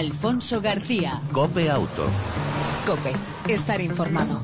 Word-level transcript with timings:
Alfonso 0.00 0.62
García. 0.62 1.20
Cope 1.30 1.70
Auto. 1.70 2.08
Cope, 2.86 3.12
estar 3.48 3.82
informado. 3.82 4.40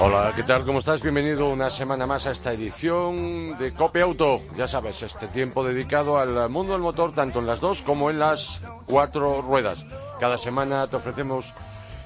Hola, 0.00 0.32
¿qué 0.34 0.42
tal? 0.42 0.64
¿Cómo 0.64 0.78
estás? 0.78 1.02
Bienvenido 1.02 1.50
una 1.50 1.68
semana 1.68 2.06
más 2.06 2.26
a 2.26 2.30
esta 2.30 2.54
edición 2.54 3.58
de 3.58 3.74
Cope 3.74 4.00
Auto. 4.00 4.40
Ya 4.56 4.66
sabes, 4.66 5.02
este 5.02 5.26
tiempo 5.26 5.62
dedicado 5.62 6.18
al 6.18 6.48
mundo 6.48 6.72
del 6.72 6.80
motor, 6.80 7.12
tanto 7.12 7.40
en 7.40 7.46
las 7.46 7.60
dos 7.60 7.82
como 7.82 8.08
en 8.08 8.20
las 8.20 8.62
cuatro 8.86 9.42
ruedas. 9.42 9.84
Cada 10.18 10.38
semana 10.38 10.86
te 10.86 10.96
ofrecemos 10.96 11.52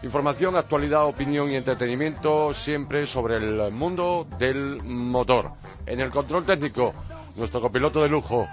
información, 0.03 0.57
actualidad, 0.57 1.05
opinión 1.05 1.51
y 1.51 1.57
entretenimiento, 1.57 2.55
siempre 2.55 3.07
sobre 3.07 3.37
el 3.37 3.71
mundo 3.73 4.27
del 4.39 4.83
motor. 4.85 5.53
En 5.87 6.01
el 6.01 6.11
control 6.11 6.45
técnico, 6.45 6.93
nuestro 7.37 7.61
copiloto 7.61 8.03
de 8.03 8.09
lujo, 8.09 8.47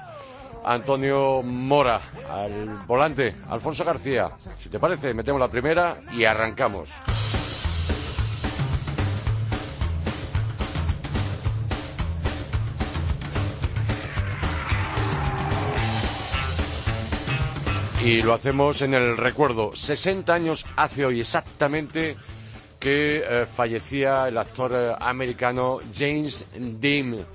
Antonio 0.63 1.41
Mora. 1.44 2.02
Al 2.30 2.66
volante, 2.85 3.35
Alfonso 3.49 3.85
García. 3.85 4.30
Si 4.59 4.70
te 4.70 4.80
parece, 4.80 5.13
metemos 5.13 5.40
la 5.40 5.48
primera 5.48 5.98
y 6.12 6.26
arrancamos. 6.26 6.90
Y 18.07 18.21
lo 18.21 18.34
hacemos 18.34 18.81
en 18.84 18.93
el 18.93 19.17
recuerdo. 19.17 19.75
60 19.75 20.34
años 20.34 20.65
hace 20.77 21.05
hoy 21.05 21.20
exactamente 21.20 22.15
que 22.79 23.17
eh, 23.17 23.45
fallecía 23.45 24.29
el 24.29 24.38
actor 24.38 24.71
eh, 24.73 24.95
americano 24.98 25.79
James 25.93 26.45
Dean 26.55 27.26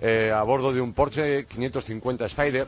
eh, 0.00 0.32
a 0.34 0.42
bordo 0.42 0.72
de 0.72 0.80
un 0.80 0.94
Porsche 0.94 1.44
550 1.44 2.24
Spider, 2.24 2.66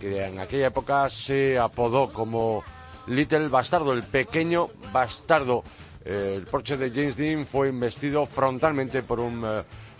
que 0.00 0.24
en 0.24 0.40
aquella 0.40 0.68
época 0.68 1.10
se 1.10 1.58
apodó 1.58 2.08
como 2.08 2.64
Little 3.08 3.48
Bastardo, 3.48 3.92
el 3.92 4.04
pequeño 4.04 4.70
bastardo. 4.90 5.62
el 6.06 6.46
Porsche 6.46 6.78
de 6.78 6.88
James 6.88 7.18
Dean 7.18 7.44
fue 7.44 7.68
investido 7.68 8.24
frontalmente 8.24 9.02
por 9.02 9.20
un 9.20 9.44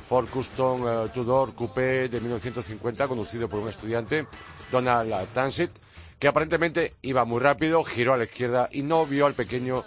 Ford 0.09 0.31
Custom 0.31 1.11
Tudor 1.13 1.55
Coupé 1.55 2.09
de 2.09 2.19
1950 2.19 3.07
conducido 3.09 3.47
por 3.47 3.61
un 3.61 3.69
estudiante, 3.69 4.27
Donald 4.73 5.13
Transit 5.35 5.84
que 6.19 6.29
aparentemente 6.29 6.95
iba 7.03 7.25
muy 7.25 7.41
rápido, 7.41 7.85
giró 7.85 8.15
a 8.15 8.17
la 8.17 8.25
izquierda 8.25 8.69
y 8.73 8.83
no 8.83 9.07
vio 9.07 9.27
al 9.27 9.35
pequeño 9.35 9.85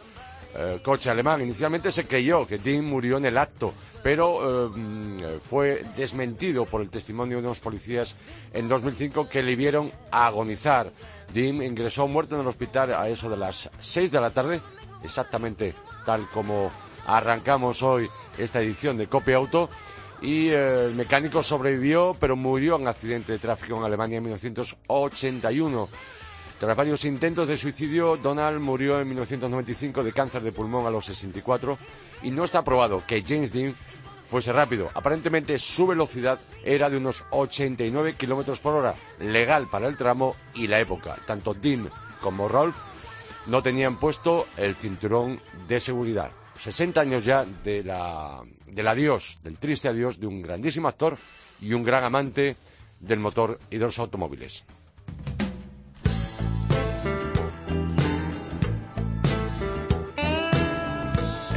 eh, 0.55 0.79
coche 0.83 1.09
alemán. 1.09 1.41
Inicialmente 1.41 1.91
se 1.91 2.05
creyó 2.05 2.47
que 2.47 2.57
Dean 2.57 2.85
murió 2.85 3.17
en 3.17 3.25
el 3.25 3.37
acto, 3.37 3.73
pero 4.01 4.67
eh, 4.67 4.71
mm, 4.75 5.19
fue 5.47 5.83
desmentido 5.95 6.65
por 6.65 6.81
el 6.81 6.89
testimonio 6.89 7.37
de 7.37 7.43
unos 7.43 7.59
policías 7.59 8.15
en 8.53 8.67
2005 8.67 9.29
que 9.29 9.43
le 9.43 9.55
vieron 9.55 9.91
agonizar. 10.11 10.91
Dean 11.33 11.61
ingresó 11.61 12.07
muerto 12.07 12.35
en 12.35 12.41
el 12.41 12.47
hospital 12.47 12.93
a 12.93 13.07
eso 13.07 13.29
de 13.29 13.37
las 13.37 13.69
6 13.79 14.11
de 14.11 14.21
la 14.21 14.31
tarde, 14.31 14.61
exactamente 15.03 15.75
tal 16.05 16.27
como 16.29 16.71
arrancamos 17.05 17.83
hoy 17.83 18.09
esta 18.37 18.61
edición 18.61 18.97
de 18.97 19.07
Copia 19.07 19.37
Auto. 19.37 19.69
Y 20.21 20.49
eh, 20.49 20.85
el 20.85 20.95
mecánico 20.95 21.43
sobrevivió, 21.43 22.15
pero 22.19 22.35
murió 22.35 22.77
en 22.77 22.87
accidente 22.87 23.33
de 23.33 23.39
tráfico 23.39 23.77
en 23.77 23.83
Alemania 23.83 24.17
en 24.17 24.23
1981. 24.23 25.87
Tras 26.59 26.75
varios 26.75 27.05
intentos 27.05 27.47
de 27.47 27.55
suicidio, 27.55 28.17
Donald 28.17 28.59
murió 28.59 28.99
en 28.99 29.07
1995 29.07 30.03
de 30.03 30.11
cáncer 30.11 30.41
de 30.41 30.51
pulmón 30.51 30.87
a 30.87 30.89
los 30.89 31.05
64 31.05 31.77
y 32.23 32.31
no 32.31 32.43
está 32.43 32.63
probado 32.63 33.03
que 33.05 33.23
James 33.23 33.53
Dean 33.53 33.75
fuese 34.27 34.51
rápido. 34.51 34.89
Aparentemente 34.95 35.59
su 35.59 35.85
velocidad 35.85 36.39
era 36.63 36.89
de 36.89 36.97
unos 36.97 37.23
89 37.29 38.15
kilómetros 38.15 38.59
por 38.59 38.73
hora, 38.73 38.95
legal 39.19 39.69
para 39.69 39.87
el 39.87 39.97
tramo 39.97 40.35
y 40.55 40.65
la 40.67 40.79
época. 40.79 41.15
Tanto 41.27 41.53
Dean 41.53 41.91
como 42.21 42.47
Rolf 42.47 42.75
no 43.45 43.61
tenían 43.61 43.99
puesto 43.99 44.47
el 44.57 44.75
cinturón 44.75 45.39
de 45.67 45.79
seguridad. 45.79 46.31
60 46.59 46.99
años 46.99 47.23
ya 47.23 47.45
de 47.45 47.83
la, 47.83 48.41
del 48.65 48.87
adiós, 48.87 49.37
del 49.43 49.59
triste 49.59 49.89
adiós 49.89 50.19
de 50.19 50.25
un 50.25 50.41
grandísimo 50.41 50.87
actor 50.87 51.19
y 51.61 51.73
un 51.73 51.83
gran 51.83 52.03
amante 52.03 52.55
del 52.99 53.19
motor 53.19 53.59
y 53.69 53.77
de 53.77 53.85
los 53.85 53.99
automóviles. 53.99 54.63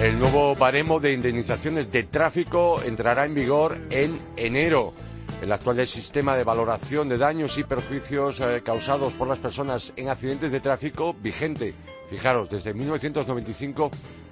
El 0.01 0.19
nuevo 0.19 0.57
baremo 0.57 0.99
de 0.99 1.13
indemnizaciones 1.13 1.93
de 1.93 2.05
tráfico 2.05 2.81
entrará 2.83 3.27
en 3.27 3.35
vigor 3.35 3.77
en 3.91 4.19
enero. 4.35 4.95
El 5.43 5.53
actual 5.53 5.87
sistema 5.87 6.35
de 6.35 6.43
valoración 6.43 7.07
de 7.07 7.19
daños 7.19 7.59
y 7.59 7.65
perjuicios 7.65 8.41
eh, 8.41 8.63
causados 8.65 9.13
por 9.13 9.29
las 9.29 9.41
personas 9.41 9.93
en 9.97 10.09
accidentes 10.09 10.53
de 10.53 10.61
tráfico 10.61 11.13
vigente, 11.13 11.75
fijaros, 12.09 12.49
desde 12.49 12.73
1995, 12.73 13.91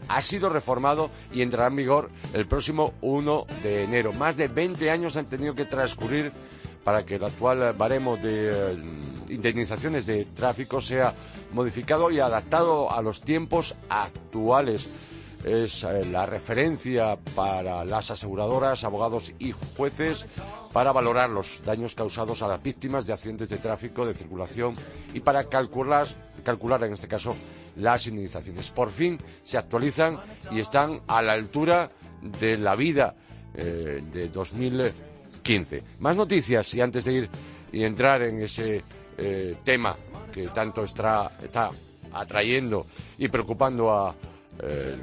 ha 0.08 0.22
sido 0.22 0.48
reformado 0.48 1.10
y 1.34 1.42
entrará 1.42 1.68
en 1.68 1.76
vigor 1.76 2.08
el 2.32 2.48
próximo 2.48 2.94
1 3.02 3.46
de 3.62 3.84
enero. 3.84 4.14
Más 4.14 4.38
de 4.38 4.48
20 4.48 4.90
años 4.90 5.16
han 5.16 5.26
tenido 5.26 5.54
que 5.54 5.66
transcurrir 5.66 6.32
para 6.82 7.04
que 7.04 7.16
el 7.16 7.24
actual 7.24 7.74
baremo 7.74 8.16
de 8.16 8.52
eh, 8.54 8.76
indemnizaciones 9.28 10.06
de 10.06 10.24
tráfico 10.24 10.80
sea 10.80 11.12
modificado 11.52 12.10
y 12.10 12.20
adaptado 12.20 12.90
a 12.90 13.02
los 13.02 13.20
tiempos 13.20 13.74
actuales 13.90 14.88
es 15.44 15.84
eh, 15.84 16.04
la 16.06 16.26
referencia 16.26 17.16
para 17.34 17.84
las 17.84 18.10
aseguradoras, 18.10 18.84
abogados 18.84 19.32
y 19.38 19.52
jueces 19.76 20.26
para 20.72 20.92
valorar 20.92 21.30
los 21.30 21.62
daños 21.64 21.94
causados 21.94 22.42
a 22.42 22.48
las 22.48 22.62
víctimas 22.62 23.06
de 23.06 23.12
accidentes 23.12 23.48
de 23.48 23.58
tráfico, 23.58 24.06
de 24.06 24.14
circulación 24.14 24.74
y 25.14 25.20
para 25.20 25.44
calcular, 25.44 26.06
calcular 26.44 26.82
en 26.84 26.92
este 26.94 27.08
caso 27.08 27.34
las 27.76 28.06
indemnizaciones. 28.06 28.70
Por 28.70 28.90
fin 28.90 29.18
se 29.44 29.58
actualizan 29.58 30.18
y 30.50 30.60
están 30.60 31.00
a 31.06 31.22
la 31.22 31.32
altura 31.32 31.90
de 32.40 32.58
la 32.58 32.74
vida 32.74 33.14
eh, 33.54 34.02
de 34.12 34.28
2015. 34.28 35.84
Más 36.00 36.16
noticias 36.16 36.74
y 36.74 36.80
antes 36.80 37.04
de 37.04 37.12
ir 37.12 37.30
y 37.72 37.84
entrar 37.84 38.22
en 38.22 38.42
ese 38.42 38.82
eh, 39.16 39.56
tema 39.64 39.96
que 40.32 40.48
tanto 40.48 40.84
está, 40.84 41.32
está 41.42 41.70
atrayendo 42.12 42.86
y 43.18 43.28
preocupando 43.28 43.90
a, 43.90 44.14
eh, 44.62 44.96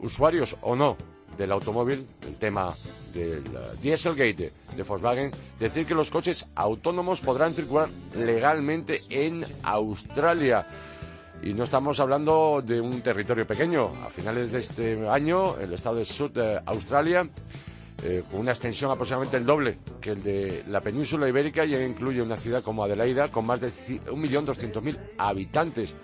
usuarios 0.00 0.56
o 0.62 0.76
no 0.76 0.96
del 1.36 1.52
automóvil, 1.52 2.06
el 2.26 2.36
tema 2.36 2.74
del 3.12 3.44
Dieselgate 3.82 4.52
de 4.76 4.82
Volkswagen, 4.82 5.30
decir 5.58 5.86
que 5.86 5.94
los 5.94 6.10
coches 6.10 6.46
autónomos 6.54 7.20
podrán 7.20 7.54
circular 7.54 7.88
legalmente 8.14 9.02
en 9.10 9.44
Australia. 9.62 10.66
Y 11.42 11.52
no 11.52 11.64
estamos 11.64 12.00
hablando 12.00 12.62
de 12.64 12.80
un 12.80 13.02
territorio 13.02 13.46
pequeño. 13.46 13.92
A 14.04 14.08
finales 14.08 14.52
de 14.52 14.60
este 14.60 15.08
año, 15.08 15.58
el 15.58 15.74
estado 15.74 15.96
de 15.96 16.04
Sud 16.04 16.30
de 16.30 16.60
Australia, 16.64 17.28
eh, 18.02 18.22
con 18.30 18.40
una 18.40 18.52
extensión 18.52 18.90
aproximadamente 18.90 19.36
el 19.36 19.46
doble 19.46 19.78
que 20.00 20.10
el 20.10 20.22
de 20.22 20.64
la 20.68 20.80
península 20.80 21.28
ibérica, 21.28 21.64
ya 21.64 21.82
incluye 21.82 22.22
una 22.22 22.36
ciudad 22.36 22.62
como 22.62 22.84
Adelaida, 22.84 23.28
con 23.28 23.44
más 23.46 23.60
de 23.60 23.68
1.200.000 23.68 24.98
habitantes. 25.18 25.94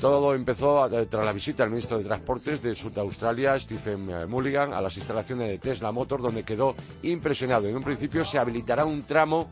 Todo 0.00 0.34
empezó 0.34 0.88
tras 1.08 1.24
la 1.24 1.32
visita 1.32 1.62
del 1.62 1.70
ministro 1.70 1.98
de 1.98 2.04
Transportes 2.04 2.62
de 2.62 2.74
Sud 2.74 2.98
Australia, 2.98 3.58
Stephen 3.58 4.10
eh, 4.10 4.26
Mulligan, 4.26 4.72
a 4.72 4.80
las 4.80 4.96
instalaciones 4.96 5.48
de 5.48 5.58
Tesla 5.58 5.92
Motors, 5.92 6.22
donde 6.22 6.42
quedó 6.42 6.74
impresionado. 7.02 7.68
En 7.68 7.76
un 7.76 7.84
principio 7.84 8.24
se 8.24 8.38
habilitará 8.38 8.84
un 8.84 9.04
tramo 9.04 9.48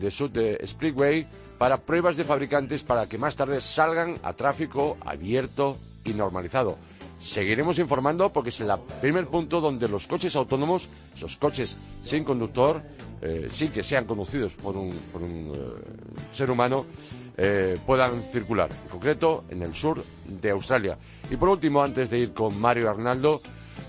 de 0.00 0.10
Sud 0.10 0.36
Speedway 0.64 1.26
para 1.58 1.76
pruebas 1.76 2.16
de 2.16 2.24
fabricantes 2.24 2.82
para 2.82 3.06
que 3.06 3.18
más 3.18 3.36
tarde 3.36 3.60
salgan 3.60 4.18
a 4.22 4.32
tráfico 4.32 4.96
abierto 5.02 5.76
y 6.04 6.14
normalizado. 6.14 6.78
Seguiremos 7.20 7.78
informando 7.78 8.32
porque 8.32 8.48
es 8.48 8.60
el 8.62 8.70
primer 8.98 9.26
punto 9.26 9.60
donde 9.60 9.86
los 9.88 10.06
coches 10.06 10.34
autónomos, 10.36 10.88
esos 11.14 11.36
coches 11.36 11.76
sin 12.02 12.24
conductor, 12.24 12.82
eh, 13.20 13.48
sí 13.50 13.68
que 13.68 13.82
sean 13.82 14.06
conducidos 14.06 14.54
por 14.54 14.74
un, 14.74 14.90
eh, 14.90 15.54
ser 16.32 16.50
humano, 16.50 16.86
eh, 17.42 17.78
puedan 17.86 18.22
circular, 18.22 18.68
en 18.70 18.88
concreto 18.90 19.44
en 19.48 19.62
el 19.62 19.74
sur 19.74 20.04
de 20.26 20.50
Australia. 20.50 20.98
Y 21.30 21.36
por 21.36 21.48
último, 21.48 21.82
antes 21.82 22.10
de 22.10 22.18
ir 22.18 22.34
con 22.34 22.60
Mario 22.60 22.90
Arnaldo, 22.90 23.40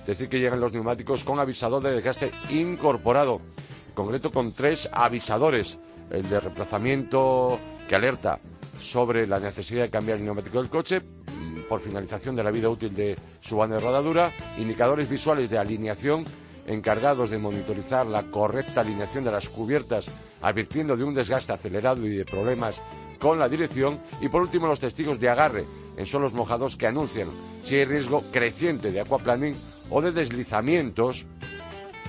decir 0.07 0.29
que 0.29 0.39
llegan 0.39 0.61
los 0.61 0.71
neumáticos 0.71 1.25
con 1.25 1.37
avisador 1.37 1.83
de 1.83 1.91
desgaste 1.91 2.31
incorporado, 2.49 3.41
en 3.89 3.93
concreto 3.93 4.31
con 4.31 4.53
tres 4.53 4.89
avisadores, 4.93 5.79
el 6.09 6.29
de 6.29 6.39
reemplazamiento 6.39 7.59
que 7.89 7.95
alerta 7.95 8.39
sobre 8.79 9.27
la 9.27 9.41
necesidad 9.41 9.83
de 9.83 9.89
cambiar 9.89 10.19
el 10.19 10.23
neumático 10.23 10.61
del 10.61 10.69
coche 10.69 11.01
mm, 11.01 11.67
por 11.67 11.81
finalización 11.81 12.37
de 12.37 12.43
la 12.43 12.51
vida 12.51 12.69
útil 12.69 12.95
de 12.95 13.17
su 13.41 13.57
banda 13.57 13.75
de 13.75 13.81
rodadura, 13.81 14.31
indicadores 14.59 15.09
visuales 15.09 15.49
de 15.49 15.57
alineación 15.57 16.23
encargados 16.67 17.29
de 17.29 17.37
monitorizar 17.37 18.07
la 18.07 18.31
correcta 18.31 18.79
alineación 18.79 19.25
de 19.25 19.31
las 19.31 19.49
cubiertas, 19.49 20.09
advirtiendo 20.41 20.95
de 20.95 21.03
un 21.03 21.13
desgaste 21.13 21.51
acelerado 21.51 22.05
y 22.05 22.15
de 22.15 22.23
problemas 22.23 22.81
con 23.21 23.39
la 23.39 23.47
dirección, 23.47 23.99
y 24.19 24.27
por 24.27 24.41
último 24.41 24.67
los 24.67 24.79
testigos 24.79 25.19
de 25.19 25.29
agarre, 25.29 25.65
en 25.95 26.05
suelos 26.05 26.33
mojados 26.33 26.75
que 26.75 26.87
anuncian 26.87 27.29
si 27.61 27.75
hay 27.75 27.85
riesgo 27.85 28.23
creciente 28.31 28.91
de 28.91 29.01
aquaplaning 29.01 29.55
o 29.89 30.01
de 30.01 30.11
deslizamientos 30.11 31.25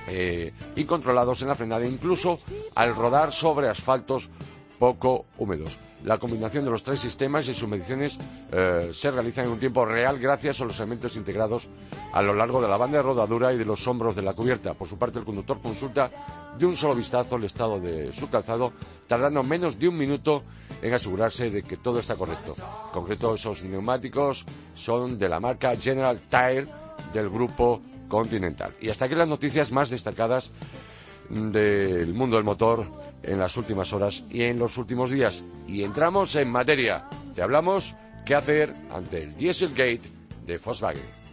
eh, 0.07 0.51
incontrolados 0.75 1.41
en 1.41 1.49
la 1.49 1.55
frenada, 1.55 1.85
incluso 1.85 2.39
al 2.75 2.95
rodar 2.95 3.31
sobre 3.31 3.69
asfaltos 3.69 4.29
poco 4.79 5.25
húmedos. 5.37 5.77
La 6.03 6.17
combinación 6.17 6.65
de 6.65 6.71
los 6.71 6.83
tres 6.83 6.99
sistemas 6.99 7.47
y 7.47 7.53
sus 7.53 7.69
mediciones 7.69 8.17
eh, 8.51 8.89
se 8.91 9.09
realizan 9.09 9.45
en 9.45 9.51
un 9.51 9.59
tiempo 9.59 9.85
real 9.85 10.19
gracias 10.19 10.59
a 10.59 10.65
los 10.65 10.77
elementos 10.79 11.15
integrados 11.15 11.69
a 12.11 12.21
lo 12.21 12.33
largo 12.33 12.61
de 12.61 12.67
la 12.67 12.75
banda 12.75 12.97
de 12.97 13.03
rodadura 13.03 13.53
y 13.53 13.57
de 13.57 13.63
los 13.63 13.87
hombros 13.87 14.15
de 14.15 14.21
la 14.21 14.33
cubierta. 14.33 14.73
Por 14.73 14.87
su 14.87 14.97
parte, 14.97 15.19
el 15.19 15.25
conductor 15.25 15.61
consulta 15.61 16.11
de 16.57 16.65
un 16.65 16.75
solo 16.75 16.95
vistazo 16.95 17.37
el 17.37 17.45
estado 17.45 17.79
de 17.79 18.11
su 18.13 18.29
calzado, 18.29 18.73
tardando 19.07 19.43
menos 19.43 19.79
de 19.79 19.87
un 19.87 19.97
minuto 19.97 20.43
en 20.81 20.93
asegurarse 20.93 21.49
de 21.49 21.63
que 21.63 21.77
todo 21.77 21.99
está 21.99 22.15
correcto. 22.15 22.53
En 22.57 22.91
concreto, 22.91 23.35
esos 23.35 23.63
neumáticos 23.63 24.45
son 24.75 25.17
de 25.17 25.29
la 25.29 25.39
marca 25.39 25.75
General 25.77 26.19
Tire 26.29 26.67
del 27.13 27.29
grupo 27.29 27.81
Continental. 28.09 28.75
Y 28.81 28.89
hasta 28.89 29.05
aquí 29.05 29.15
las 29.15 29.27
noticias 29.27 29.71
más 29.71 29.89
destacadas 29.89 30.51
del 31.29 32.13
mundo 32.13 32.35
del 32.35 32.45
motor 32.45 32.85
en 33.23 33.39
las 33.39 33.57
últimas 33.57 33.93
horas 33.93 34.23
y 34.29 34.43
en 34.43 34.59
los 34.59 34.77
últimos 34.77 35.11
días. 35.11 35.43
Y 35.67 35.83
entramos 35.83 36.35
en 36.35 36.49
materia. 36.49 37.05
Te 37.35 37.41
hablamos 37.41 37.95
qué 38.25 38.35
hacer 38.35 38.73
ante 38.91 39.23
el 39.23 39.35
Dieselgate 39.35 40.01
de 40.45 40.57
Volkswagen. 40.57 41.23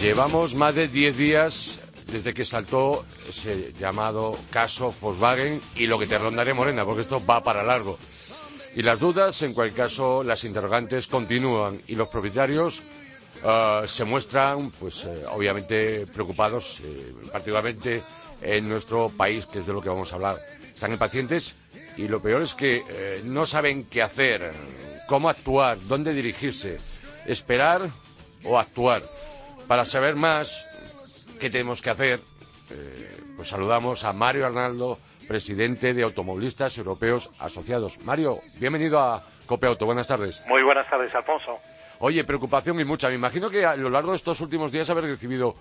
Llevamos 0.00 0.54
más 0.54 0.76
de 0.76 0.86
10 0.86 1.16
días 1.16 1.80
desde 2.10 2.32
que 2.32 2.44
saltó 2.44 3.04
ese 3.28 3.72
llamado 3.78 4.36
caso 4.50 4.94
Volkswagen 5.00 5.60
y 5.76 5.86
lo 5.86 5.98
que 5.98 6.06
te 6.06 6.18
rondaré, 6.18 6.54
Morena, 6.54 6.84
porque 6.84 7.02
esto 7.02 7.24
va 7.24 7.42
para 7.42 7.62
largo. 7.62 7.98
Y 8.74 8.82
las 8.82 9.00
dudas, 9.00 9.42
en 9.42 9.54
cualquier 9.54 9.88
caso, 9.88 10.22
las 10.22 10.44
interrogantes 10.44 11.06
continúan 11.06 11.80
y 11.86 11.94
los 11.94 12.08
propietarios 12.08 12.82
ah, 13.42 13.82
se 13.86 14.04
muestran, 14.04 14.70
pues, 14.70 15.04
eh, 15.04 15.24
obviamente 15.30 16.06
preocupados, 16.06 16.80
eh, 16.84 17.14
particularmente 17.32 18.02
en 18.40 18.68
nuestro 18.68 19.08
país, 19.08 19.46
que 19.46 19.60
es 19.60 19.66
de 19.66 19.72
lo 19.72 19.80
que 19.80 19.88
vamos 19.88 20.12
a 20.12 20.16
hablar. 20.16 20.40
Están 20.74 20.92
impacientes 20.92 21.56
y 21.96 22.06
lo 22.06 22.22
peor 22.22 22.42
es 22.42 22.54
que 22.54 22.84
eh, 22.88 23.22
no 23.24 23.46
saben 23.46 23.84
qué 23.84 24.02
hacer, 24.02 24.52
cómo 25.08 25.28
actuar, 25.28 25.78
dónde 25.88 26.12
dirigirse, 26.12 26.78
esperar 27.26 27.90
o 28.44 28.58
actuar. 28.58 29.02
Para 29.66 29.84
saber 29.84 30.14
más, 30.14 30.66
qué 31.40 31.50
tenemos 31.50 31.82
que 31.82 31.90
hacer, 31.90 32.20
eh, 32.70 33.16
pues 33.36 33.48
saludamos 33.48 34.04
a 34.04 34.12
Mario 34.12 34.46
Arnaldo, 34.46 34.98
presidente 35.26 35.94
de 35.94 36.02
Automovilistas 36.02 36.76
Europeos 36.78 37.30
Asociados. 37.38 37.98
Mario, 38.04 38.40
bienvenido 38.58 38.98
a 38.98 39.24
Cope 39.46 39.66
Auto. 39.66 39.86
Buenas 39.86 40.08
tardes. 40.08 40.42
Muy 40.46 40.62
buenas 40.62 40.88
tardes, 40.88 41.14
Alfonso. 41.14 41.58
Oye, 42.00 42.24
preocupación 42.24 42.78
y 42.80 42.84
mucha. 42.84 43.08
Me 43.08 43.14
imagino 43.14 43.50
que 43.50 43.64
a 43.64 43.76
lo 43.76 43.90
largo 43.90 44.10
de 44.10 44.16
estos 44.16 44.40
últimos 44.40 44.70
días 44.70 44.88
haber 44.90 45.04
recibido 45.04 45.54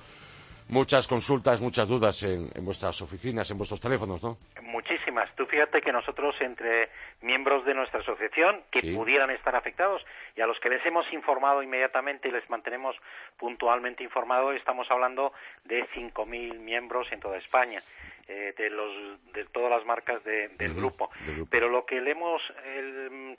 muchas 0.69 1.07
consultas, 1.07 1.61
muchas 1.61 1.87
dudas 1.87 2.23
en, 2.23 2.49
vuestras 2.63 3.01
oficinas, 3.01 3.49
en 3.51 3.57
vuestros 3.57 3.79
teléfonos, 3.79 4.21
¿no? 4.23 4.37
Muchísimas. 4.61 5.33
Tú 5.35 5.45
fíjate 5.45 5.81
que 5.81 5.91
nosotros, 5.91 6.35
entre 6.39 6.89
miembros 7.21 7.65
de 7.65 7.73
nuestra 7.73 8.01
asociación 8.01 8.63
que 8.71 8.93
pudieran 8.93 9.29
estar 9.31 9.55
afectados 9.55 10.05
y 10.35 10.41
a 10.41 10.47
los 10.47 10.59
que 10.59 10.69
les 10.69 10.85
hemos 10.85 11.11
informado 11.13 11.63
inmediatamente 11.63 12.27
y 12.27 12.31
les 12.31 12.47
mantenemos 12.49 12.95
puntualmente 13.37 14.03
informados, 14.03 14.55
estamos 14.55 14.89
hablando 14.91 15.33
de 15.65 15.85
5.000 15.89 16.59
miembros 16.59 17.07
en 17.11 17.19
toda 17.19 17.37
España. 17.37 17.81
Eh, 18.29 18.53
de, 18.57 18.69
los, 18.69 18.91
de 19.31 19.45
todas 19.45 19.71
las 19.71 19.85
marcas 19.85 20.21
del, 20.25 20.73
grupo. 20.73 21.09
Pero 21.49 21.69
lo 21.69 21.85
que 21.85 22.01
le 22.01 22.11
hemos 22.11 22.41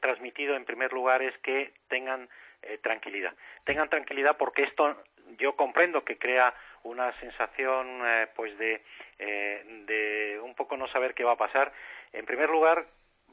transmitido 0.01 0.57
en 0.57 0.65
primer 0.65 0.95
lugar 0.95 1.21
es 1.21 1.37
que 1.43 1.75
tengan 1.89 2.27
eh, 2.63 2.79
tranquilidad. 2.83 3.35
Tengan 3.65 3.91
tranquilidad 3.91 4.39
porque 4.39 4.63
esto 4.63 4.97
yo 5.39 5.57
comprendo 5.57 6.05
que 6.05 6.17
crea 6.17 6.55
una 6.85 7.13
sensación 7.21 8.03
eh, 8.05 8.29
pues 8.35 8.57
de, 8.59 8.83
eh, 9.19 9.65
de 9.87 10.41
un 10.41 10.55
poco 10.55 10.77
no 10.77 10.89
saber 10.89 11.15
qué 11.15 11.25
va 11.25 11.33
a 11.33 11.37
pasar. 11.37 11.73
En 12.13 12.25
primer 12.25 12.51
lugar, 12.51 12.87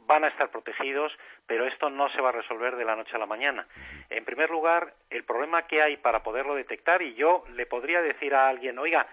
van 0.07 0.23
a 0.23 0.27
estar 0.27 0.49
protegidos, 0.49 1.11
pero 1.47 1.65
esto 1.65 1.89
no 1.89 2.09
se 2.09 2.21
va 2.21 2.29
a 2.29 2.33
resolver 2.33 2.75
de 2.75 2.85
la 2.85 2.95
noche 2.95 3.15
a 3.15 3.19
la 3.19 3.25
mañana. 3.25 3.67
En 4.09 4.25
primer 4.25 4.49
lugar, 4.49 4.93
el 5.09 5.23
problema 5.23 5.67
que 5.67 5.81
hay 5.81 5.97
para 5.97 6.23
poderlo 6.23 6.55
detectar, 6.55 7.01
y 7.01 7.15
yo 7.15 7.43
le 7.53 7.65
podría 7.65 8.01
decir 8.01 8.35
a 8.35 8.47
alguien, 8.47 8.77
oiga, 8.77 9.07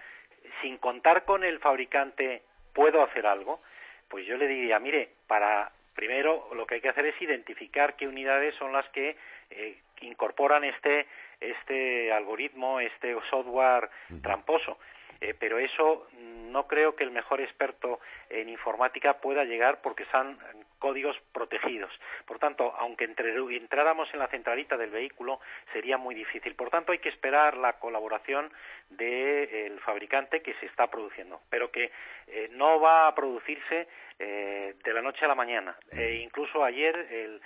sin 0.61 0.77
contar 0.77 1.25
con 1.25 1.43
el 1.43 1.59
fabricante, 1.59 2.43
¿puedo 2.73 3.03
hacer 3.03 3.25
algo? 3.25 3.61
Pues 4.07 4.25
yo 4.25 4.37
le 4.37 4.47
diría, 4.47 4.79
mire, 4.79 5.09
para 5.27 5.71
primero 5.95 6.49
lo 6.53 6.65
que 6.65 6.75
hay 6.75 6.81
que 6.81 6.89
hacer 6.89 7.05
es 7.05 7.21
identificar 7.21 7.95
qué 7.95 8.07
unidades 8.07 8.55
son 8.55 8.73
las 8.73 8.87
que 8.89 9.15
eh, 9.49 9.77
incorporan 10.01 10.63
este 10.63 11.07
este 11.43 12.11
algoritmo, 12.11 12.79
este 12.79 13.15
software 13.29 13.89
tramposo. 14.21 14.77
Eh, 15.21 15.33
pero 15.39 15.57
eso 15.57 16.07
no 16.51 16.67
creo 16.67 16.95
que 16.95 17.03
el 17.03 17.11
mejor 17.11 17.39
experto 17.39 17.99
en 18.29 18.49
informática 18.49 19.19
pueda 19.21 19.45
llegar 19.45 19.81
porque 19.81 20.05
son 20.11 20.37
códigos 20.83 21.15
protegidos. 21.31 21.93
Por 22.25 22.39
tanto, 22.39 22.75
aunque 22.77 23.05
entráramos 23.05 24.13
en 24.13 24.19
la 24.19 24.27
centralita 24.27 24.75
del 24.75 24.89
vehículo, 24.89 25.39
sería 25.71 25.97
muy 25.97 26.13
difícil. 26.13 26.55
Por 26.55 26.69
tanto, 26.69 26.91
hay 26.91 26.99
que 26.99 27.07
esperar 27.07 27.55
la 27.55 27.79
colaboración 27.79 28.51
del 28.89 29.79
fabricante 29.79 30.41
que 30.41 30.53
se 30.55 30.65
está 30.65 30.87
produciendo, 30.87 31.39
pero 31.49 31.71
que 31.71 31.89
eh, 32.27 32.49
no 32.51 32.81
va 32.81 33.07
a 33.07 33.15
producirse 33.15 33.87
eh, 34.19 34.75
de 34.83 34.93
la 34.93 35.01
noche 35.01 35.23
a 35.23 35.29
la 35.29 35.35
mañana. 35.35 35.73
E 35.89 36.15
incluso 36.15 36.65
ayer 36.65 36.93
el, 37.09 37.41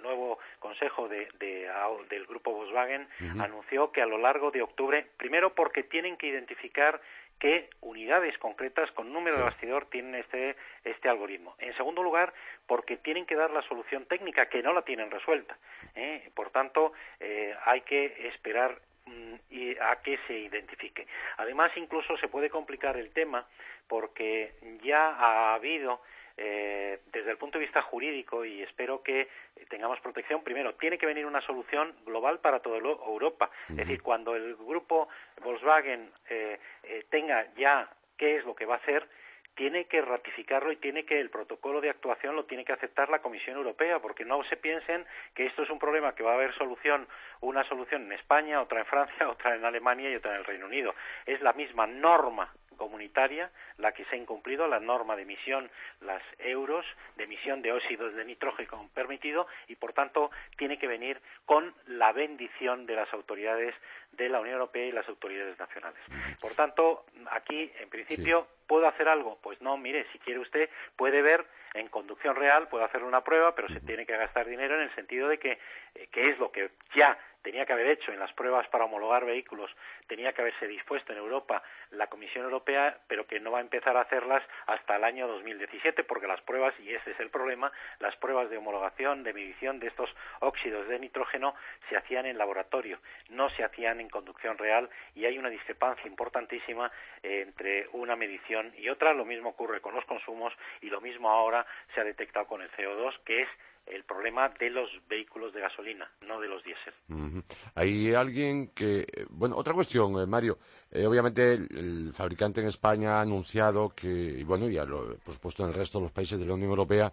nuevo 0.00 0.38
consejo 0.58 1.06
de, 1.08 1.28
del 1.38 2.26
grupo 2.26 2.52
Volkswagen 2.52 3.08
anunció 3.40 3.92
que 3.92 4.02
a 4.02 4.06
lo 4.06 4.18
largo 4.18 4.50
de 4.50 4.62
octubre, 4.62 5.06
primero 5.18 5.54
porque 5.54 5.82
tienen 5.82 6.16
que 6.16 6.28
identificar 6.28 7.00
qué 7.38 7.70
unidades 7.80 8.36
concretas 8.38 8.90
con 8.92 9.12
número 9.12 9.36
de 9.36 9.42
bastidor 9.42 9.86
tienen 9.86 10.14
este, 10.14 10.56
este 10.84 11.08
algoritmo. 11.08 11.54
En 11.58 11.76
segundo 11.76 12.02
lugar, 12.02 12.32
porque 12.66 12.96
tienen 12.96 13.26
que 13.26 13.34
dar 13.34 13.50
la 13.50 13.62
solución 13.62 14.06
técnica 14.06 14.48
que 14.48 14.62
no 14.62 14.72
la 14.72 14.82
tienen 14.82 15.10
resuelta. 15.10 15.56
¿eh? 15.94 16.30
Por 16.34 16.50
tanto, 16.50 16.92
eh, 17.20 17.54
hay 17.64 17.82
que 17.82 18.28
esperar 18.28 18.80
mm, 19.06 19.34
y 19.50 19.76
a 19.78 19.96
que 20.02 20.18
se 20.26 20.38
identifique. 20.38 21.06
Además, 21.36 21.72
incluso 21.76 22.16
se 22.16 22.28
puede 22.28 22.50
complicar 22.50 22.96
el 22.96 23.10
tema 23.12 23.46
porque 23.88 24.54
ya 24.82 25.10
ha 25.10 25.54
habido 25.54 26.00
eh, 26.36 27.00
desde 27.12 27.30
el 27.30 27.38
punto 27.38 27.58
de 27.58 27.64
vista 27.64 27.82
jurídico 27.82 28.44
y 28.44 28.62
espero 28.62 29.02
que 29.02 29.28
tengamos 29.68 30.00
protección, 30.00 30.42
primero, 30.42 30.74
tiene 30.74 30.98
que 30.98 31.06
venir 31.06 31.26
una 31.26 31.40
solución 31.42 31.94
global 32.04 32.40
para 32.40 32.60
toda 32.60 32.78
Europa. 32.78 33.50
Es 33.68 33.76
decir, 33.76 34.02
cuando 34.02 34.34
el 34.34 34.56
grupo 34.56 35.08
Volkswagen 35.42 36.10
eh, 36.28 36.58
eh, 36.82 37.04
tenga 37.10 37.46
ya 37.56 37.88
qué 38.16 38.36
es 38.36 38.44
lo 38.44 38.54
que 38.54 38.66
va 38.66 38.74
a 38.74 38.78
hacer, 38.78 39.06
tiene 39.54 39.84
que 39.84 40.00
ratificarlo 40.00 40.72
y 40.72 40.76
tiene 40.76 41.04
que 41.04 41.20
el 41.20 41.30
protocolo 41.30 41.80
de 41.80 41.90
actuación 41.90 42.34
lo 42.34 42.44
tiene 42.44 42.64
que 42.64 42.72
aceptar 42.72 43.08
la 43.08 43.20
Comisión 43.20 43.56
Europea, 43.56 44.00
porque 44.00 44.24
no 44.24 44.42
se 44.44 44.56
piensen 44.56 45.06
que 45.34 45.46
esto 45.46 45.62
es 45.62 45.70
un 45.70 45.78
problema 45.78 46.14
que 46.14 46.24
va 46.24 46.32
a 46.32 46.34
haber 46.34 46.52
solución, 46.54 47.06
una 47.40 47.62
solución 47.68 48.02
en 48.02 48.12
España, 48.12 48.60
otra 48.60 48.80
en 48.80 48.86
Francia, 48.86 49.28
otra 49.30 49.54
en 49.54 49.64
Alemania 49.64 50.10
y 50.10 50.16
otra 50.16 50.32
en 50.32 50.38
el 50.38 50.44
Reino 50.44 50.66
Unido. 50.66 50.94
Es 51.26 51.40
la 51.40 51.52
misma 51.52 51.86
norma 51.86 52.52
comunitaria 52.74 53.50
la 53.78 53.92
que 53.92 54.04
se 54.06 54.16
ha 54.16 54.18
incumplido, 54.18 54.66
la 54.68 54.80
norma 54.80 55.16
de 55.16 55.22
emisión, 55.22 55.70
las 56.00 56.22
euros 56.38 56.84
de 57.16 57.24
emisión 57.24 57.62
de 57.62 57.72
óxidos 57.72 58.14
de 58.14 58.24
nitrógeno 58.24 58.88
permitido 58.94 59.46
y, 59.68 59.76
por 59.76 59.92
tanto, 59.92 60.30
tiene 60.56 60.78
que 60.78 60.86
venir 60.86 61.20
con 61.46 61.74
la 61.86 62.12
bendición 62.12 62.86
de 62.86 62.96
las 62.96 63.12
autoridades 63.12 63.74
de 64.12 64.28
la 64.28 64.40
Unión 64.40 64.54
Europea 64.54 64.86
y 64.86 64.92
las 64.92 65.08
autoridades 65.08 65.58
nacionales. 65.58 66.00
Por 66.40 66.54
tanto, 66.54 67.04
aquí, 67.30 67.70
en 67.80 67.88
principio, 67.88 68.46
¿puedo 68.66 68.86
hacer 68.86 69.08
algo? 69.08 69.38
Pues 69.42 69.60
no, 69.60 69.76
mire, 69.76 70.06
si 70.12 70.18
quiere 70.18 70.40
usted, 70.40 70.70
puede 70.96 71.22
ver 71.22 71.44
en 71.74 71.88
conducción 71.88 72.36
real, 72.36 72.68
puede 72.68 72.84
hacer 72.84 73.02
una 73.02 73.22
prueba, 73.22 73.54
pero 73.54 73.68
se 73.68 73.80
tiene 73.80 74.06
que 74.06 74.16
gastar 74.16 74.46
dinero 74.46 74.76
en 74.76 74.82
el 74.82 74.94
sentido 74.94 75.28
de 75.28 75.38
que, 75.38 75.58
eh, 75.94 76.08
que 76.12 76.30
es 76.30 76.38
lo 76.38 76.52
que 76.52 76.70
ya 76.94 77.18
tenía 77.44 77.66
que 77.66 77.74
haber 77.74 77.86
hecho 77.86 78.10
en 78.10 78.18
las 78.18 78.32
pruebas 78.32 78.66
para 78.68 78.86
homologar 78.86 79.24
vehículos, 79.24 79.70
tenía 80.08 80.32
que 80.32 80.40
haberse 80.40 80.66
dispuesto 80.66 81.12
en 81.12 81.18
Europa 81.18 81.62
la 81.90 82.08
Comisión 82.08 82.44
Europea, 82.44 82.98
pero 83.06 83.26
que 83.26 83.38
no 83.38 83.52
va 83.52 83.58
a 83.58 83.60
empezar 83.60 83.96
a 83.96 84.00
hacerlas 84.00 84.42
hasta 84.66 84.96
el 84.96 85.04
año 85.04 85.28
2017, 85.28 86.04
porque 86.04 86.26
las 86.26 86.40
pruebas, 86.40 86.74
y 86.80 86.92
ese 86.92 87.12
es 87.12 87.20
el 87.20 87.28
problema, 87.28 87.70
las 88.00 88.16
pruebas 88.16 88.48
de 88.48 88.56
homologación, 88.56 89.22
de 89.22 89.34
medición 89.34 89.78
de 89.78 89.88
estos 89.88 90.10
óxidos 90.40 90.88
de 90.88 90.98
nitrógeno 90.98 91.54
se 91.90 91.96
hacían 91.96 92.24
en 92.24 92.38
laboratorio, 92.38 92.98
no 93.28 93.50
se 93.50 93.62
hacían 93.62 94.00
en 94.00 94.08
conducción 94.08 94.56
real, 94.56 94.88
y 95.14 95.26
hay 95.26 95.38
una 95.38 95.50
discrepancia 95.50 96.06
importantísima 96.08 96.90
entre 97.22 97.88
una 97.92 98.16
medición 98.16 98.72
y 98.78 98.88
otra. 98.88 99.12
Lo 99.12 99.26
mismo 99.26 99.50
ocurre 99.50 99.82
con 99.82 99.94
los 99.94 100.04
consumos 100.06 100.54
y 100.80 100.88
lo 100.88 101.02
mismo 101.02 101.30
ahora 101.30 101.66
se 101.94 102.00
ha 102.00 102.04
detectado 102.04 102.46
con 102.46 102.62
el 102.62 102.70
CO2, 102.72 103.18
que 103.24 103.42
es 103.42 103.48
el 103.86 104.04
problema 104.04 104.48
de 104.48 104.70
los 104.70 104.88
vehículos 105.08 105.52
de 105.52 105.60
gasolina, 105.60 106.10
no 106.26 106.40
de 106.40 106.48
los 106.48 106.62
diésel. 106.62 107.44
Hay 107.74 108.14
alguien 108.14 108.68
que, 108.68 109.06
bueno, 109.30 109.56
otra 109.56 109.74
cuestión, 109.74 110.18
eh, 110.20 110.26
Mario. 110.26 110.58
Eh, 110.90 111.06
obviamente 111.06 111.52
el, 111.52 112.12
fabricante 112.14 112.60
en 112.60 112.68
España 112.68 113.18
ha 113.18 113.20
anunciado 113.20 113.90
que, 113.90 114.08
y 114.08 114.44
bueno, 114.44 114.68
ya 114.68 114.84
lo, 114.84 115.16
por 115.18 115.34
supuesto 115.34 115.64
en 115.64 115.70
el 115.70 115.74
resto 115.74 115.98
de 115.98 116.04
los 116.04 116.12
países 116.12 116.38
de 116.38 116.46
la 116.46 116.54
Unión 116.54 116.70
Europea, 116.70 117.12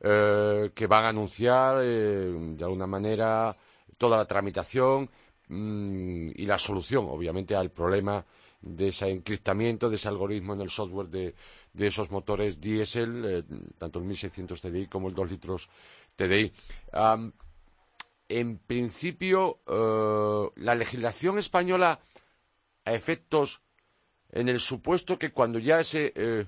eh, 0.00 0.70
que 0.74 0.86
van 0.86 1.04
a 1.04 1.08
anunciar 1.08 1.78
de 1.78 2.64
alguna 2.64 2.86
manera 2.86 3.56
toda 3.96 4.16
la 4.16 4.26
tramitación 4.26 5.08
mm, 5.48 6.30
y 6.34 6.46
la 6.46 6.58
solución, 6.58 7.06
obviamente, 7.08 7.54
al 7.54 7.70
problema 7.70 8.24
de 8.62 8.88
ese 8.88 9.10
encriptamiento, 9.10 9.90
de 9.90 9.96
ese 9.96 10.08
algoritmo 10.08 10.54
en 10.54 10.60
el 10.60 10.70
software 10.70 11.08
de, 11.08 11.34
esos 11.78 12.10
motores 12.10 12.60
diésel, 12.60 13.44
tanto 13.76 13.98
el 13.98 14.04
1600 14.04 14.60
TDI 14.60 14.86
como 14.86 15.08
el 15.08 15.14
2 15.14 15.30
litros 15.30 15.68
TDI. 16.16 16.52
en 18.28 18.58
principio, 18.58 19.58
eh, 19.66 20.50
la 20.56 20.74
legislación 20.74 21.38
española, 21.38 21.98
a 22.84 22.92
efectos, 22.92 23.62
en 24.32 24.48
el 24.48 24.58
supuesto 24.58 25.18
que 25.18 25.30
cuando 25.32 25.58
ya 25.58 25.78
ese 25.80 26.12
eh, 26.16 26.44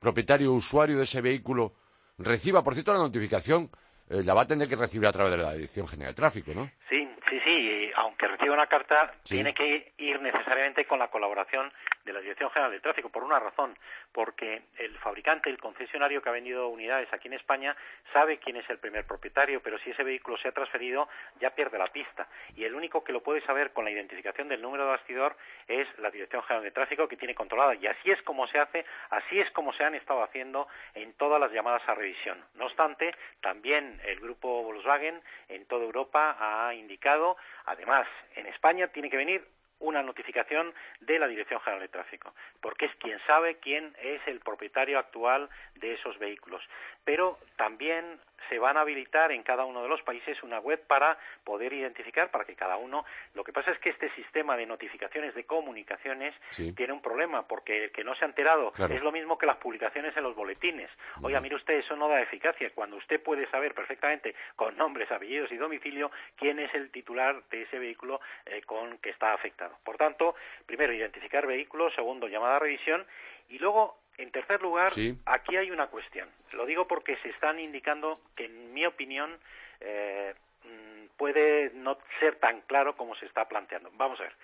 propietario 0.00 0.52
o 0.52 0.54
usuario 0.54 0.96
de 0.96 1.02
ese 1.02 1.20
vehículo 1.20 1.72
reciba, 2.18 2.62
por 2.62 2.74
cierto, 2.74 2.92
la 2.92 3.00
notificación, 3.00 3.70
eh, 4.08 4.22
la 4.24 4.34
va 4.34 4.42
a 4.42 4.46
tener 4.46 4.68
que 4.68 4.76
recibir 4.76 5.08
a 5.08 5.12
través 5.12 5.32
de 5.32 5.38
la 5.38 5.52
Dirección 5.52 5.88
General 5.88 6.12
de 6.12 6.16
Tráfico, 6.16 6.52
¿no? 6.54 6.70
Sí, 6.88 7.08
sí, 7.28 7.40
sí. 7.44 7.90
Aunque 7.96 8.28
reciba 8.28 8.54
una 8.54 8.66
carta, 8.66 9.14
tiene 9.24 9.54
que 9.54 9.94
ir 9.98 10.20
necesariamente 10.20 10.86
con 10.86 10.98
la 10.98 11.08
colaboración 11.08 11.72
de 12.04 12.12
la 12.12 12.20
Dirección 12.20 12.50
General 12.50 12.72
de 12.72 12.80
Tráfico, 12.80 13.08
por 13.08 13.24
una 13.24 13.38
razón, 13.38 13.76
porque 14.12 14.62
el 14.78 14.96
fabricante, 14.98 15.50
el 15.50 15.58
concesionario 15.58 16.22
que 16.22 16.28
ha 16.28 16.32
vendido 16.32 16.68
unidades 16.68 17.12
aquí 17.12 17.28
en 17.28 17.34
España, 17.34 17.76
sabe 18.12 18.38
quién 18.38 18.56
es 18.56 18.68
el 18.70 18.78
primer 18.78 19.06
propietario, 19.06 19.62
pero 19.62 19.78
si 19.78 19.90
ese 19.90 20.02
vehículo 20.02 20.36
se 20.38 20.48
ha 20.48 20.52
transferido, 20.52 21.08
ya 21.40 21.50
pierde 21.50 21.78
la 21.78 21.88
pista. 21.88 22.28
Y 22.56 22.64
el 22.64 22.74
único 22.74 23.04
que 23.04 23.12
lo 23.12 23.22
puede 23.22 23.40
saber 23.42 23.72
con 23.72 23.84
la 23.84 23.90
identificación 23.90 24.48
del 24.48 24.62
número 24.62 24.84
de 24.84 24.90
bastidor 24.90 25.36
es 25.68 25.86
la 25.98 26.10
Dirección 26.10 26.42
General 26.42 26.64
de 26.64 26.70
Tráfico 26.70 27.08
que 27.08 27.16
tiene 27.16 27.34
controlada. 27.34 27.74
Y 27.74 27.86
así 27.86 28.10
es 28.10 28.20
como 28.22 28.46
se 28.48 28.58
hace, 28.58 28.84
así 29.10 29.40
es 29.40 29.50
como 29.52 29.72
se 29.72 29.84
han 29.84 29.94
estado 29.94 30.22
haciendo 30.22 30.68
en 30.94 31.12
todas 31.14 31.40
las 31.40 31.52
llamadas 31.52 31.82
a 31.88 31.94
revisión. 31.94 32.42
No 32.54 32.66
obstante, 32.66 33.14
también 33.40 34.00
el 34.04 34.20
grupo 34.20 34.62
Volkswagen 34.62 35.20
en 35.48 35.66
toda 35.66 35.84
Europa 35.84 36.36
ha 36.38 36.74
indicado, 36.74 37.36
además, 37.66 38.06
en 38.36 38.46
España 38.46 38.88
tiene 38.88 39.10
que 39.10 39.16
venir 39.16 39.46
una 39.82 40.02
notificación 40.02 40.72
de 41.00 41.18
la 41.18 41.28
Dirección 41.28 41.60
General 41.60 41.82
de 41.82 41.88
Tráfico, 41.88 42.34
porque 42.60 42.86
es 42.86 42.94
quien 42.96 43.18
sabe 43.26 43.56
quién 43.56 43.94
es 44.00 44.20
el 44.26 44.40
propietario 44.40 44.98
actual 44.98 45.48
de 45.76 45.94
esos 45.94 46.18
vehículos. 46.18 46.62
Pero 47.04 47.38
también 47.56 48.18
se 48.48 48.58
van 48.58 48.76
a 48.76 48.80
habilitar 48.80 49.32
en 49.32 49.42
cada 49.42 49.64
uno 49.64 49.82
de 49.82 49.88
los 49.88 50.02
países 50.02 50.42
una 50.42 50.58
web 50.58 50.80
para 50.86 51.18
poder 51.44 51.72
identificar, 51.72 52.30
para 52.30 52.44
que 52.44 52.54
cada 52.54 52.76
uno. 52.76 53.04
Lo 53.34 53.44
que 53.44 53.52
pasa 53.52 53.70
es 53.70 53.78
que 53.78 53.90
este 53.90 54.10
sistema 54.14 54.56
de 54.56 54.66
notificaciones 54.66 55.34
de 55.34 55.44
comunicaciones 55.44 56.34
tiene 56.76 56.92
un 56.92 57.02
problema, 57.02 57.46
porque 57.46 57.84
el 57.84 57.90
que 57.92 58.04
no 58.04 58.14
se 58.14 58.24
ha 58.24 58.28
enterado 58.28 58.72
es 58.88 59.02
lo 59.02 59.12
mismo 59.12 59.38
que 59.38 59.46
las 59.46 59.56
publicaciones 59.56 60.16
en 60.16 60.22
los 60.22 60.34
boletines. 60.34 60.90
Oiga, 61.22 61.40
mire 61.40 61.56
usted, 61.56 61.74
eso 61.74 61.96
no 61.96 62.08
da 62.08 62.20
eficacia. 62.20 62.70
Cuando 62.74 62.96
usted 62.96 63.22
puede 63.22 63.48
saber 63.50 63.74
perfectamente, 63.74 64.34
con 64.56 64.76
nombres, 64.76 65.10
apellidos 65.10 65.50
y 65.52 65.56
domicilio, 65.56 66.10
quién 66.36 66.58
es 66.58 66.72
el 66.74 66.90
titular 66.90 67.42
de 67.50 67.62
ese 67.62 67.78
vehículo 67.78 68.20
eh, 68.46 68.62
con 68.62 68.98
que 68.98 69.10
está 69.10 69.32
afectado. 69.32 69.76
Por 69.84 69.96
tanto, 69.96 70.34
primero, 70.66 70.92
identificar 70.92 71.46
vehículos, 71.46 71.94
segundo, 71.94 72.28
llamada 72.28 72.56
a 72.56 72.60
revisión, 72.60 73.06
y 73.48 73.58
luego 73.58 74.01
en 74.18 74.30
tercer 74.30 74.60
lugar, 74.62 74.92
aquí 75.26 75.56
hay 75.56 75.70
una 75.70 75.86
cuestión. 75.88 76.28
Lo 76.52 76.66
digo 76.66 76.86
porque 76.86 77.16
se 77.18 77.30
están 77.30 77.58
indicando 77.58 78.20
que, 78.36 78.44
en 78.44 78.72
mi 78.74 78.84
opinión, 78.84 79.38
eh, 79.80 80.34
mm, 80.64 81.16
puede 81.16 81.70
no 81.74 81.98
ser 82.20 82.36
tan 82.36 82.60
claro 82.62 82.96
como 82.96 83.14
se 83.16 83.26
está 83.26 83.48
planteando. 83.48 83.90
Vamos 83.94 84.20
a 84.20 84.24
ver. 84.24 84.34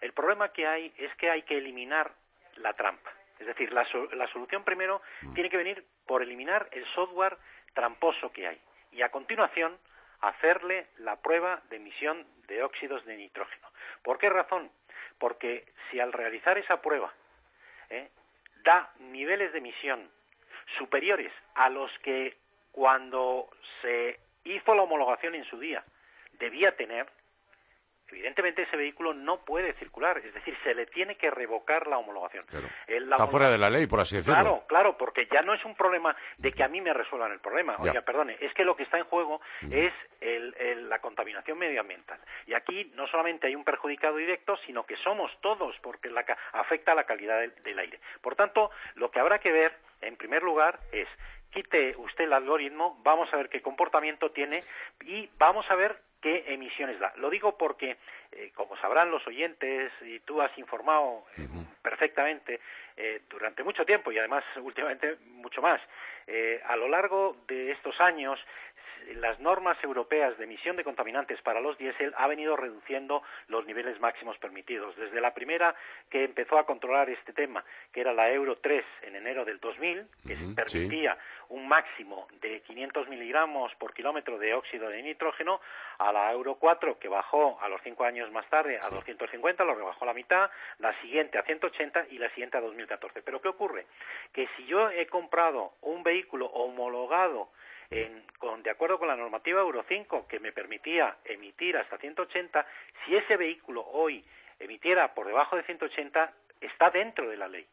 El 0.00 0.12
problema 0.12 0.52
que 0.52 0.66
hay 0.66 0.92
es 0.96 1.14
que 1.16 1.30
hay 1.30 1.42
que 1.42 1.58
eliminar 1.58 2.12
la 2.56 2.72
trampa. 2.72 3.12
Es 3.38 3.46
decir, 3.46 3.72
la, 3.72 3.84
solución 4.32 4.64
primero 4.64 5.02
mm. 5.22 5.34
tiene 5.34 5.50
que 5.50 5.56
venir 5.56 5.84
por 6.06 6.22
eliminar 6.22 6.68
el 6.72 6.84
software 6.94 7.36
tramposo 7.74 8.32
que 8.32 8.48
hay. 8.48 8.60
Y 8.92 9.02
a 9.02 9.10
continuación, 9.10 9.76
hacerle 10.20 10.86
la 10.98 11.16
prueba 11.16 11.62
de 11.70 11.76
emisión 11.76 12.26
de 12.48 12.62
óxidos 12.62 13.04
de 13.04 13.16
nitrógeno. 13.16 13.68
¿Por 14.02 14.18
qué 14.18 14.30
razón? 14.30 14.70
Porque 15.18 15.64
si 15.90 16.00
al 16.00 16.12
realizar 16.12 16.58
esa 16.58 16.80
prueba 16.80 17.12
¿eh? 17.90 18.08
Da 18.68 18.92
niveles 18.98 19.50
de 19.52 19.60
emisión 19.64 20.10
superiores 20.76 21.32
a 21.54 21.70
los 21.70 21.90
que 22.00 22.36
cuando 22.70 23.48
se 23.80 24.20
hizo 24.44 24.74
la 24.74 24.82
homologación 24.82 25.34
en 25.34 25.44
su 25.44 25.58
día 25.58 25.82
debía 26.32 26.76
tener, 26.76 27.06
evidentemente 28.10 28.62
ese 28.62 28.76
vehículo 28.76 29.14
no 29.14 29.38
puede 29.44 29.74
circular, 29.74 30.18
es 30.18 30.34
decir, 30.34 30.56
se 30.62 30.74
le 30.74 30.86
tiene 30.86 31.16
que 31.16 31.30
revocar 31.30 31.86
la 31.86 31.98
homologación. 31.98 32.44
Está 32.86 33.26
fuera 33.26 33.50
de 33.50 33.58
la 33.58 33.70
ley, 33.70 33.86
por 33.86 34.00
así 34.00 34.16
decirlo. 34.16 34.34
Claro, 34.34 34.64
claro, 34.66 34.96
porque 34.96 35.28
ya 35.30 35.42
no 35.42 35.54
es 35.54 35.64
un 35.64 35.74
problema 35.74 36.16
de 36.38 36.52
que 36.52 36.62
a 36.62 36.68
mí 36.68 36.80
me 36.80 36.92
resuelvan 36.92 37.32
el 37.32 37.40
problema. 37.40 37.76
Oiga, 37.78 38.02
perdone, 38.02 38.36
es 38.40 38.52
que 38.54 38.64
lo 38.64 38.76
que 38.76 38.84
está 38.84 38.98
en 38.98 39.04
juego 39.04 39.40
es 39.70 39.92
la 40.88 40.98
contaminación 41.00 41.58
medioambiental. 41.58 42.18
Y 42.46 42.54
aquí 42.54 42.90
no 42.94 43.06
solamente 43.08 43.46
hay 43.46 43.54
un 43.54 43.64
perjudicado 43.64 44.16
directo, 44.16 44.56
sino 44.66 44.84
que 44.84 44.96
somos 44.96 45.30
todos, 45.40 45.76
porque 45.82 46.10
la, 46.10 46.24
afecta 46.52 46.92
a 46.92 46.94
la 46.94 47.04
calidad 47.04 47.40
del 47.40 47.78
aire. 47.78 48.00
Por 48.20 48.36
tanto, 48.36 48.70
lo 48.94 49.10
que 49.10 49.20
habrá 49.20 49.38
que 49.38 49.52
ver, 49.52 49.76
en 50.00 50.16
primer 50.16 50.42
lugar, 50.42 50.80
es 50.92 51.08
quite 51.50 51.96
usted 51.96 52.24
el 52.24 52.32
algoritmo, 52.32 52.98
vamos 53.02 53.32
a 53.32 53.36
ver 53.36 53.48
qué 53.48 53.62
comportamiento 53.62 54.30
tiene 54.30 54.62
y 55.04 55.28
vamos 55.38 55.66
a 55.70 55.74
ver 55.74 55.98
qué 56.20 56.44
emisiones 56.48 56.98
da. 56.98 57.12
Lo 57.16 57.30
digo 57.30 57.56
porque, 57.56 57.96
eh, 58.32 58.50
como 58.54 58.76
sabrán 58.78 59.10
los 59.10 59.26
oyentes, 59.26 59.92
y 60.02 60.20
tú 60.20 60.40
has 60.40 60.56
informado 60.58 61.24
eh, 61.36 61.46
perfectamente 61.82 62.60
eh, 62.96 63.22
durante 63.28 63.62
mucho 63.62 63.84
tiempo 63.84 64.10
y 64.10 64.18
además 64.18 64.44
últimamente 64.60 65.16
mucho 65.26 65.62
más, 65.62 65.80
a 66.66 66.76
lo 66.76 66.88
largo 66.88 67.36
de 67.48 67.70
estos 67.70 67.98
años 68.02 68.38
las 69.16 69.38
normas 69.40 69.76
europeas 69.82 70.36
de 70.38 70.44
emisión 70.44 70.76
de 70.76 70.84
contaminantes 70.84 71.40
para 71.42 71.60
los 71.60 71.76
diésel 71.78 72.14
ha 72.16 72.26
venido 72.26 72.56
reduciendo 72.56 73.22
los 73.48 73.66
niveles 73.66 73.98
máximos 74.00 74.38
permitidos. 74.38 74.96
Desde 74.96 75.20
la 75.20 75.34
primera 75.34 75.74
que 76.10 76.24
empezó 76.24 76.58
a 76.58 76.66
controlar 76.66 77.10
este 77.10 77.32
tema, 77.32 77.64
que 77.92 78.00
era 78.00 78.12
la 78.12 78.30
Euro 78.30 78.56
3 78.58 78.84
en 79.02 79.16
enero 79.16 79.44
del 79.44 79.60
2000, 79.60 80.06
que 80.26 80.36
permitía 80.54 81.16
un 81.48 81.66
máximo 81.66 82.28
de 82.40 82.60
500 82.60 83.08
miligramos 83.08 83.74
por 83.76 83.94
kilómetro 83.94 84.38
de 84.38 84.54
óxido 84.54 84.88
de 84.88 85.02
nitrógeno, 85.02 85.60
a 85.98 86.12
la 86.12 86.32
Euro 86.32 86.56
4 86.56 86.98
que 86.98 87.08
bajó 87.08 87.58
a 87.60 87.68
los 87.68 87.80
cinco 87.82 88.04
años 88.04 88.30
más 88.30 88.48
tarde 88.48 88.78
a 88.80 88.88
250, 88.88 89.64
lo 89.64 89.74
rebajó 89.74 90.04
a 90.04 90.06
la 90.06 90.14
mitad, 90.14 90.50
la 90.78 90.98
siguiente 91.00 91.38
a 91.38 91.42
180 91.42 92.06
y 92.10 92.18
la 92.18 92.28
siguiente 92.30 92.56
a 92.56 92.60
2014. 92.60 93.22
Pero 93.22 93.40
¿qué 93.40 93.48
ocurre? 93.48 93.86
Que 94.32 94.48
si 94.56 94.66
yo 94.66 94.90
he 94.90 95.06
comprado 95.06 95.72
un 95.82 96.02
vehículo 96.02 96.46
homologado 96.46 97.48
con, 98.38 98.62
de 98.62 98.70
acuerdo 98.70 98.98
con 98.98 99.08
la 99.08 99.16
normativa 99.16 99.60
Euro 99.60 99.84
5 99.88 100.26
que 100.28 100.40
me 100.40 100.52
permitía 100.52 101.16
emitir 101.24 101.76
hasta 101.76 101.98
180, 101.98 102.66
si 103.04 103.16
ese 103.16 103.36
vehículo 103.36 103.84
hoy 103.86 104.24
emitiera 104.58 105.14
por 105.14 105.26
debajo 105.26 105.56
de 105.56 105.62
180, 105.64 106.32
está 106.60 106.90
dentro 106.90 107.28
de 107.28 107.36
la 107.36 107.48
ley. 107.48 107.66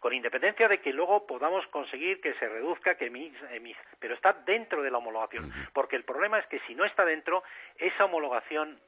Con 0.00 0.12
independencia 0.12 0.68
de 0.68 0.80
que 0.80 0.92
luego 0.92 1.26
podamos 1.26 1.66
conseguir 1.68 2.20
que 2.20 2.34
se 2.34 2.48
reduzca, 2.48 2.96
que 2.96 3.06
emis, 3.06 3.76
pero 3.98 4.14
está 4.14 4.34
dentro 4.44 4.82
de 4.82 4.90
la 4.90 4.98
homologación. 4.98 5.50
Porque 5.72 5.96
el 5.96 6.04
problema 6.04 6.38
es 6.38 6.46
que 6.46 6.60
si 6.66 6.74
no 6.74 6.84
está 6.84 7.04
dentro, 7.04 7.42
esa 7.78 8.04
homologación 8.04 8.78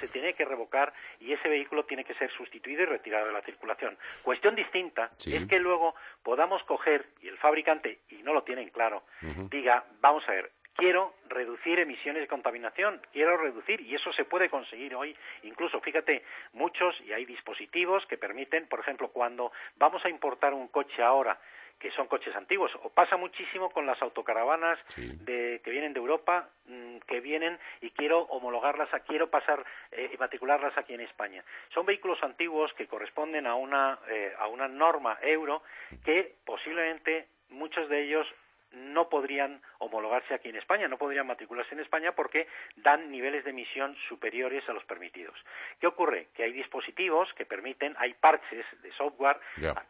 se 0.00 0.08
tiene 0.08 0.34
que 0.34 0.44
revocar 0.44 0.92
y 1.20 1.32
ese 1.32 1.48
vehículo 1.48 1.84
tiene 1.84 2.04
que 2.04 2.14
ser 2.14 2.30
sustituido 2.32 2.82
y 2.82 2.86
retirado 2.86 3.26
de 3.26 3.32
la 3.32 3.42
circulación. 3.42 3.96
Cuestión 4.22 4.54
distinta 4.54 5.10
es 5.26 5.46
que 5.46 5.58
luego 5.58 5.94
podamos 6.22 6.62
coger, 6.64 7.06
y 7.20 7.28
el 7.28 7.38
fabricante, 7.38 8.00
y 8.10 8.22
no 8.22 8.32
lo 8.32 8.42
tienen 8.42 8.70
claro, 8.70 9.04
diga, 9.50 9.84
vamos 10.00 10.28
a 10.28 10.32
ver, 10.32 10.50
quiero 10.74 11.14
reducir 11.28 11.78
emisiones 11.78 12.22
de 12.22 12.28
contaminación, 12.28 13.00
quiero 13.12 13.36
reducir, 13.36 13.80
y 13.80 13.94
eso 13.94 14.12
se 14.12 14.24
puede 14.24 14.48
conseguir 14.48 14.94
hoy. 14.94 15.16
Incluso, 15.42 15.80
fíjate, 15.80 16.24
muchos, 16.52 17.00
y 17.02 17.12
hay 17.12 17.24
dispositivos 17.24 18.04
que 18.06 18.18
permiten, 18.18 18.66
por 18.66 18.80
ejemplo, 18.80 19.08
cuando 19.08 19.52
vamos 19.76 20.04
a 20.04 20.08
importar 20.08 20.52
un 20.52 20.68
coche 20.68 21.02
ahora, 21.02 21.38
que 21.78 21.90
son 21.92 22.06
coches 22.06 22.34
antiguos. 22.34 22.70
O 22.82 22.90
pasa 22.90 23.16
muchísimo 23.16 23.70
con 23.70 23.86
las 23.86 24.00
autocaravanas 24.02 24.78
de, 24.96 25.60
que 25.64 25.70
vienen 25.70 25.92
de 25.92 26.00
Europa, 26.00 26.48
mm, 26.66 26.98
que 27.06 27.20
vienen 27.20 27.58
y 27.80 27.90
quiero 27.90 28.20
homologarlas, 28.22 28.88
quiero 29.06 29.30
pasar 29.30 29.64
eh, 29.92 30.10
y 30.12 30.16
matricularlas 30.16 30.76
aquí 30.76 30.94
en 30.94 31.00
España. 31.00 31.44
Son 31.72 31.86
vehículos 31.86 32.22
antiguos 32.22 32.72
que 32.74 32.86
corresponden 32.86 33.46
a 33.46 33.54
una, 33.54 33.98
eh, 34.08 34.32
a 34.38 34.48
una 34.48 34.68
norma 34.68 35.18
euro 35.22 35.62
que 36.04 36.36
posiblemente 36.44 37.28
muchos 37.50 37.88
de 37.88 38.04
ellos 38.04 38.26
no 38.74 39.08
podrían 39.08 39.60
homologarse 39.78 40.34
aquí 40.34 40.48
en 40.48 40.56
España, 40.56 40.88
no 40.88 40.98
podrían 40.98 41.26
matricularse 41.26 41.74
en 41.74 41.80
España 41.80 42.12
porque 42.12 42.46
dan 42.76 43.10
niveles 43.10 43.44
de 43.44 43.50
emisión 43.50 43.96
superiores 44.08 44.68
a 44.68 44.72
los 44.72 44.84
permitidos. 44.84 45.36
¿Qué 45.80 45.86
ocurre? 45.86 46.28
Que 46.34 46.44
hay 46.44 46.52
dispositivos 46.52 47.32
que 47.34 47.46
permiten, 47.46 47.94
hay 47.98 48.14
parches 48.14 48.64
de 48.82 48.92
software 48.92 49.38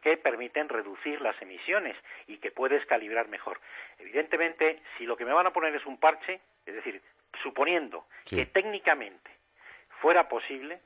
que 0.01 0.17
permiten 0.17 0.69
reducir 0.69 1.21
las 1.21 1.39
emisiones 1.41 1.95
y 2.27 2.37
que 2.37 2.51
puedes 2.51 2.85
calibrar 2.85 3.27
mejor. 3.27 3.59
Evidentemente, 3.99 4.81
si 4.97 5.05
lo 5.05 5.17
que 5.17 5.25
me 5.25 5.33
van 5.33 5.47
a 5.47 5.53
poner 5.53 5.75
es 5.75 5.85
un 5.85 5.99
parche, 5.99 6.39
es 6.65 6.75
decir, 6.75 7.01
suponiendo 7.43 8.05
que 8.25 8.45
técnicamente 8.45 9.31
fuera 10.01 10.27
posible, 10.27 10.79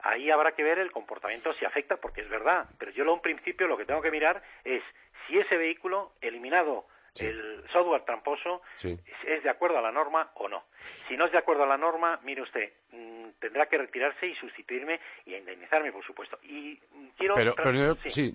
ahí 0.00 0.30
habrá 0.30 0.52
que 0.52 0.62
ver 0.62 0.78
el 0.78 0.92
comportamiento 0.92 1.52
si 1.54 1.64
afecta, 1.64 1.96
porque 1.96 2.22
es 2.22 2.28
verdad. 2.28 2.68
Pero 2.78 2.90
yo 2.92 3.04
lo 3.04 3.14
un 3.14 3.20
principio 3.20 3.66
lo 3.66 3.76
que 3.76 3.84
tengo 3.84 4.02
que 4.02 4.10
mirar 4.10 4.42
es 4.64 4.82
si 5.26 5.38
ese 5.38 5.56
vehículo 5.56 6.12
eliminado 6.20 6.86
el 7.18 7.64
software 7.72 8.04
tramposo 8.04 8.62
es, 8.82 9.42
de 9.42 9.50
acuerdo 9.50 9.78
a 9.78 9.82
la 9.82 9.92
norma 9.92 10.30
o 10.34 10.48
no. 10.48 10.64
Si 11.08 11.16
no 11.16 11.26
es 11.26 11.32
de 11.32 11.38
acuerdo 11.38 11.64
a 11.64 11.66
la 11.66 11.76
norma, 11.76 12.18
mire 12.22 12.42
usted, 12.42 12.72
mm, 12.92 13.30
tendrá 13.38 13.66
que 13.66 13.78
retirarse 13.78 14.26
y 14.26 14.34
sustituirme 14.36 15.00
y 15.26 15.34
indemnizarme, 15.34 15.92
por 15.92 16.04
supuesto. 16.04 16.38
Y 16.42 16.78
mm, 16.92 17.08
quiero 17.16 17.34
pero, 17.34 17.54
sí, 18.06 18.32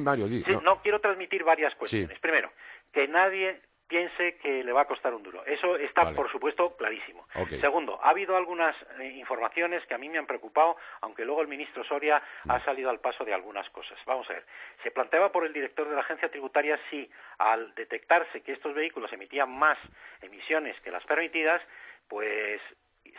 Mario, 0.00 0.26
no. 0.62 0.80
quiero 0.82 1.00
transmitir 1.00 1.44
varias 1.44 1.74
cuestiones. 1.74 2.18
Primero, 2.20 2.52
que 2.92 3.08
nadie 3.08 3.60
piense 3.88 4.36
que 4.36 4.62
le 4.62 4.72
va 4.72 4.82
a 4.82 4.84
costar 4.84 5.14
un 5.14 5.22
duro. 5.22 5.44
Eso 5.46 5.76
está, 5.76 6.12
por 6.12 6.30
supuesto, 6.30 6.76
clarísimo. 6.76 7.26
Segundo, 7.60 7.98
ha 8.02 8.10
habido 8.10 8.36
algunas 8.36 8.76
eh, 9.00 9.14
informaciones 9.16 9.84
que 9.86 9.94
a 9.94 9.98
mí 9.98 10.08
me 10.08 10.18
han 10.18 10.26
preocupado, 10.26 10.76
aunque 11.00 11.24
luego 11.24 11.40
el 11.40 11.48
ministro 11.48 11.82
Soria 11.84 12.22
ha 12.46 12.58
mm. 12.58 12.64
salido 12.64 12.90
al 12.90 13.00
paso 13.00 13.24
de 13.24 13.32
algunas 13.32 13.68
cosas. 13.70 13.98
Vamos 14.04 14.28
a 14.28 14.34
ver. 14.34 14.44
Se 14.82 14.90
planteaba 14.90 15.32
por 15.32 15.46
el 15.46 15.52
director 15.52 15.88
de 15.88 15.94
la 15.94 16.02
agencia 16.02 16.30
tributaria 16.30 16.78
si, 16.90 17.10
al 17.38 17.74
detectarse 17.74 18.42
que 18.42 18.52
estos 18.52 18.74
vehículos 18.74 19.12
emitían 19.12 19.50
más 19.50 19.78
emisiones 20.20 20.78
que 20.82 20.90
las 20.90 21.04
permitidas, 21.04 21.62
pues 22.08 22.60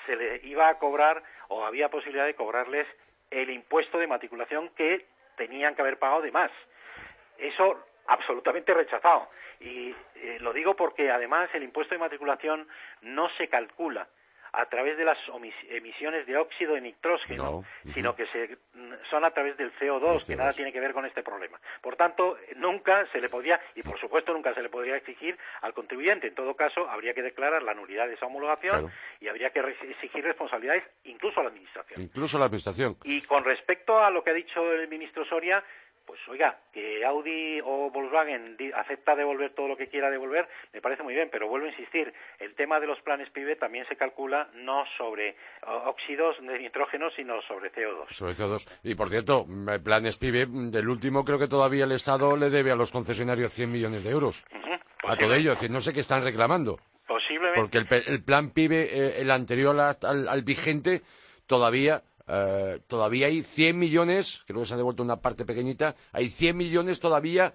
se 0.05 0.15
le 0.15 0.39
iba 0.43 0.69
a 0.69 0.77
cobrar 0.77 1.23
o 1.47 1.65
había 1.65 1.89
posibilidad 1.89 2.25
de 2.25 2.35
cobrarles 2.35 2.87
el 3.31 3.49
impuesto 3.49 3.97
de 3.97 4.07
matriculación 4.07 4.69
que 4.69 5.05
tenían 5.35 5.73
que 5.73 5.81
haber 5.81 5.97
pagado 5.97 6.21
de 6.21 6.31
más. 6.31 6.51
Eso 7.37 7.83
absolutamente 8.09 8.73
rechazado. 8.73 9.29
Y 9.59 9.95
eh, 10.15 10.37
lo 10.39 10.51
digo 10.51 10.75
porque 10.75 11.11
además 11.11 11.49
el 11.53 11.63
impuesto 11.63 11.95
de 11.95 11.99
matriculación 11.99 12.67
no 13.01 13.29
se 13.37 13.47
calcula 13.47 14.07
a 14.51 14.65
través 14.65 14.97
de 14.97 15.05
las 15.05 15.17
emisiones 15.69 16.25
de 16.25 16.37
óxido 16.37 16.73
de 16.73 16.81
nitrógeno, 16.81 17.63
sino 17.93 18.15
que 18.15 18.25
se, 18.27 18.57
mm, 18.73 18.93
son 19.09 19.23
a 19.23 19.31
través 19.31 19.57
del 19.57 19.71
CO2, 19.77 20.25
que 20.25 20.35
nada 20.35 20.53
tiene 20.53 20.71
que 20.71 20.79
ver 20.79 20.93
con 20.93 21.05
este 21.05 21.21
problema. 21.21 21.59
Por 21.81 21.95
tanto, 21.95 22.37
nunca 22.55 23.05
se 23.11 23.21
le 23.21 23.29
podía, 23.29 23.59
y 23.75 23.83
por 23.83 23.99
supuesto 23.99 24.33
nunca 24.33 24.53
se 24.53 24.61
le 24.61 24.69
podría 24.69 24.95
exigir 24.95 25.37
al 25.61 25.73
contribuyente. 25.73 26.27
En 26.27 26.35
todo 26.35 26.55
caso, 26.55 26.89
habría 26.89 27.13
que 27.13 27.21
declarar 27.21 27.61
la 27.63 27.73
nulidad 27.73 28.07
de 28.07 28.15
esa 28.15 28.25
homologación 28.25 28.91
y 29.19 29.27
habría 29.27 29.51
que 29.51 29.59
exigir 29.59 30.23
responsabilidades 30.23 30.83
incluso 31.03 31.39
a 31.39 31.43
la 31.43 31.49
Administración. 31.49 32.01
Incluso 32.01 32.37
a 32.37 32.39
la 32.39 32.45
Administración. 32.47 32.97
Y 33.03 33.21
con 33.21 33.43
respecto 33.43 33.99
a 33.99 34.09
lo 34.09 34.23
que 34.23 34.31
ha 34.31 34.33
dicho 34.33 34.71
el 34.71 34.87
ministro 34.87 35.25
Soria, 35.25 35.63
pues 36.09 36.19
oiga, 36.27 36.57
que 36.73 37.05
Audi 37.05 37.61
o 37.63 37.91
Volkswagen 37.91 38.57
acepta 38.73 39.15
devolver 39.15 39.53
todo 39.53 39.67
lo 39.67 39.77
que 39.77 39.89
quiera 39.89 40.09
devolver, 40.09 40.49
me 40.73 40.81
parece 40.81 41.03
muy 41.03 41.13
bien, 41.13 41.29
pero 41.31 41.47
vuelvo 41.47 41.67
a 41.67 41.69
insistir, 41.69 42.11
el 42.39 42.55
tema 42.55 42.79
de 42.79 42.87
los 42.87 42.99
planes 43.01 43.29
PIB 43.29 43.59
también 43.59 43.85
se 43.87 43.95
calcula 43.95 44.49
no 44.55 44.85
sobre 44.97 45.35
óxidos 45.85 46.35
de 46.41 46.57
nitrógeno, 46.57 47.11
sino 47.11 47.39
sobre 47.43 47.71
CO2. 47.71 48.07
Sobre 48.09 48.33
CO2. 48.33 48.79
Y 48.81 48.95
por 48.95 49.09
cierto, 49.09 49.45
planes 49.83 50.17
PIB, 50.17 50.47
del 50.71 50.89
último 50.89 51.23
creo 51.23 51.37
que 51.37 51.47
todavía 51.47 51.83
el 51.83 51.91
Estado 51.91 52.35
le 52.35 52.49
debe 52.49 52.71
a 52.71 52.75
los 52.75 52.91
concesionarios 52.91 53.53
100 53.53 53.71
millones 53.71 54.03
de 54.03 54.09
euros. 54.09 54.43
a 55.07 55.15
todo 55.15 55.35
ello, 55.35 55.53
no 55.69 55.79
sé 55.79 55.93
qué 55.93 55.99
están 55.99 56.23
reclamando. 56.23 56.79
Posiblemente. 57.07 57.61
Porque 57.61 57.77
el, 58.07 58.23
plan 58.23 58.49
PIB, 58.49 58.71
eh, 58.71 59.21
el 59.21 59.29
anterior 59.29 59.79
al 59.79 60.41
vigente, 60.41 61.03
todavía 61.45 62.01
eh, 62.29 62.79
todavía 62.87 63.27
hay 63.27 63.41
100 63.41 63.79
millones, 63.79 64.43
creo 64.45 64.59
que 64.59 64.67
se 64.67 64.75
ha 64.75 64.77
devuelto 64.77 65.01
una 65.01 65.21
parte 65.21 65.45
pequeñita, 65.45 65.95
hay 66.13 66.29
100 66.29 66.55
millones 66.55 66.99
todavía 66.99 67.53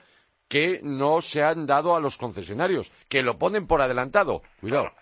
que 0.49 0.81
no 0.83 1.23
se 1.23 1.43
han 1.43 1.67
dado 1.67 1.95
a 1.95 2.01
los 2.01 2.19
concesionarios, 2.19 2.91
que 3.09 3.23
lo 3.23 3.39
ponen 3.39 3.67
por 3.67 3.81
adelantado. 3.81 4.43
Cuidado. 4.61 4.93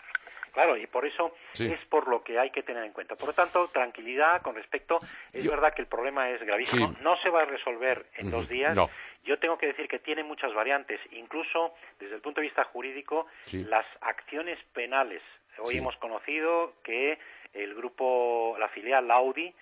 Claro, 0.53 0.77
y 0.77 0.87
por 0.87 1.07
eso 1.07 1.35
es 1.59 1.81
por 1.89 2.09
lo 2.09 2.23
que 2.23 2.39
hay 2.39 2.51
que 2.51 2.63
tener 2.63 2.85
en 2.85 2.93
cuenta. 2.93 3.17
Por 3.17 3.29
lo 3.29 3.33
tanto, 3.33 3.69
tranquilidad 3.69 4.43
con 4.43 4.55
respecto. 4.55 4.99
Es 5.33 5.49
verdad 5.49 5.73
que 5.75 5.81
el 5.81 5.89
problema 5.89 6.29
es 6.29 6.43
gravísimo. 6.43 6.95
No 7.01 7.17
se 7.23 7.31
va 7.31 7.43
a 7.43 7.45
resolver 7.47 8.05
en 8.17 8.31
dos 8.31 8.49
días. 8.49 8.77
Yo 9.25 9.39
tengo 9.39 9.57
que 9.57 9.69
decir 9.69 9.89
que 9.89 9.99
tiene 9.99 10.23
muchas 10.23 10.53
variantes. 10.53 11.01
Incluso 11.13 11.73
desde 11.99 12.17
el 12.17 12.21
punto 12.21 12.43
de 12.43 12.49
vista 12.49 12.65
jurídico, 12.65 13.27
las 13.51 13.87
acciones 14.03 14.59
penales. 14.75 15.23
Hoy 15.59 15.79
hemos 15.79 15.97
conocido 15.97 16.75
que 16.85 17.19
el 17.53 17.75
grupo, 17.75 18.57
la 18.59 18.69
filial 18.69 19.11
Audi, 19.11 19.55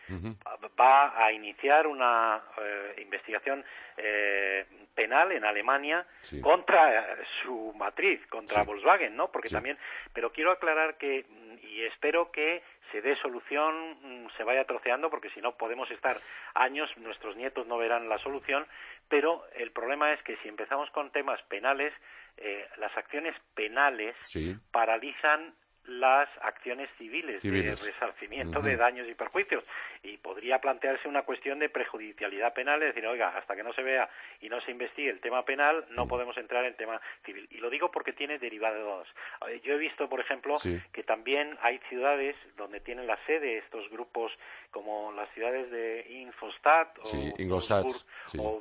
va 0.79 1.25
a 1.25 1.33
iniciar 1.33 1.87
una 1.87 2.41
eh, 2.59 2.95
investigación 3.03 3.65
eh, 3.97 4.65
penal 4.95 5.33
en 5.33 5.45
Alemania 5.45 6.07
contra 6.41 7.01
eh, 7.01 7.17
su 7.43 7.73
matriz, 7.77 8.25
contra 8.29 8.63
Volkswagen, 8.63 9.17
¿no? 9.17 9.31
Porque 9.31 9.49
también, 9.49 9.77
pero 10.13 10.33
quiero 10.33 10.53
aclarar 10.53 10.97
que 10.99 11.25
mm, 11.29 11.67
y 11.67 11.83
espero 11.83 12.31
que 12.31 12.63
se 12.93 13.01
dé 13.01 13.17
solución, 13.17 13.97
mm, 14.03 14.29
se 14.37 14.45
vaya 14.45 14.65
troceando, 14.65 15.11
porque 15.11 15.31
si 15.31 15.41
no 15.41 15.57
podemos 15.57 15.91
estar 15.91 16.17
años, 16.55 16.91
nuestros 16.97 17.37
nietos 17.37 17.67
no 17.67 17.79
verán 17.79 18.09
la 18.09 18.19
solución, 18.19 18.67
pero 19.09 19.45
el 19.55 19.73
problema 19.73 20.13
es 20.13 20.23
que 20.23 20.37
si 20.39 20.49
empezamos 20.49 20.91
con 20.91 21.11
temas 21.11 21.41
penales, 21.49 21.93
las 22.79 22.97
acciones 22.97 23.35
penales 23.55 24.17
paralizan 24.71 25.53
las 25.91 26.29
acciones 26.43 26.89
civiles, 26.97 27.43
de 27.43 27.51
resarcimiento 27.51 28.61
de 28.61 28.77
daños 28.77 29.09
y 29.09 29.15
perjuicios. 29.15 29.65
Y 30.03 30.17
podría 30.19 30.61
plantearse 30.61 31.09
una 31.09 31.23
cuestión 31.23 31.59
de 31.59 31.69
prejudicialidad 31.69 32.55
penal, 32.55 32.83
es 32.83 32.95
decir, 32.95 33.07
oiga, 33.07 33.37
hasta 33.37 33.57
que 33.57 33.63
no 33.63 33.73
se 33.73 33.83
vea 33.83 34.09
y 34.41 34.49
no 34.49 34.61
se 34.61 34.71
investigue 34.71 35.11
el 35.11 35.21
tema 35.21 35.45
penal, 35.45 35.85
no 35.91 36.07
podemos 36.07 36.37
entrar 36.39 36.65
en 36.65 36.75
tema 36.75 37.01
civil. 37.25 37.49
Y 37.51 37.59
lo 37.59 37.71
digo 37.71 37.91
porque 37.91 38.13
tiene 38.13 38.39
derivados. 38.39 39.09
Yo 39.65 39.75
he 39.75 39.79
visto, 39.79 40.09
por 40.09 40.21
ejemplo, 40.21 40.57
que 40.93 41.03
también 41.03 41.59
hay 41.61 41.79
ciudades 41.89 42.37
donde 42.57 42.81
tienen 42.81 43.07
la 43.07 43.19
sede 43.27 43.59
estos 43.59 43.89
grupos, 43.91 44.33
como 44.71 45.13
las 45.13 45.29
ciudades 45.35 45.71
de 45.71 46.07
Infostat 46.09 46.99
o, 46.99 47.03
o 48.39 48.61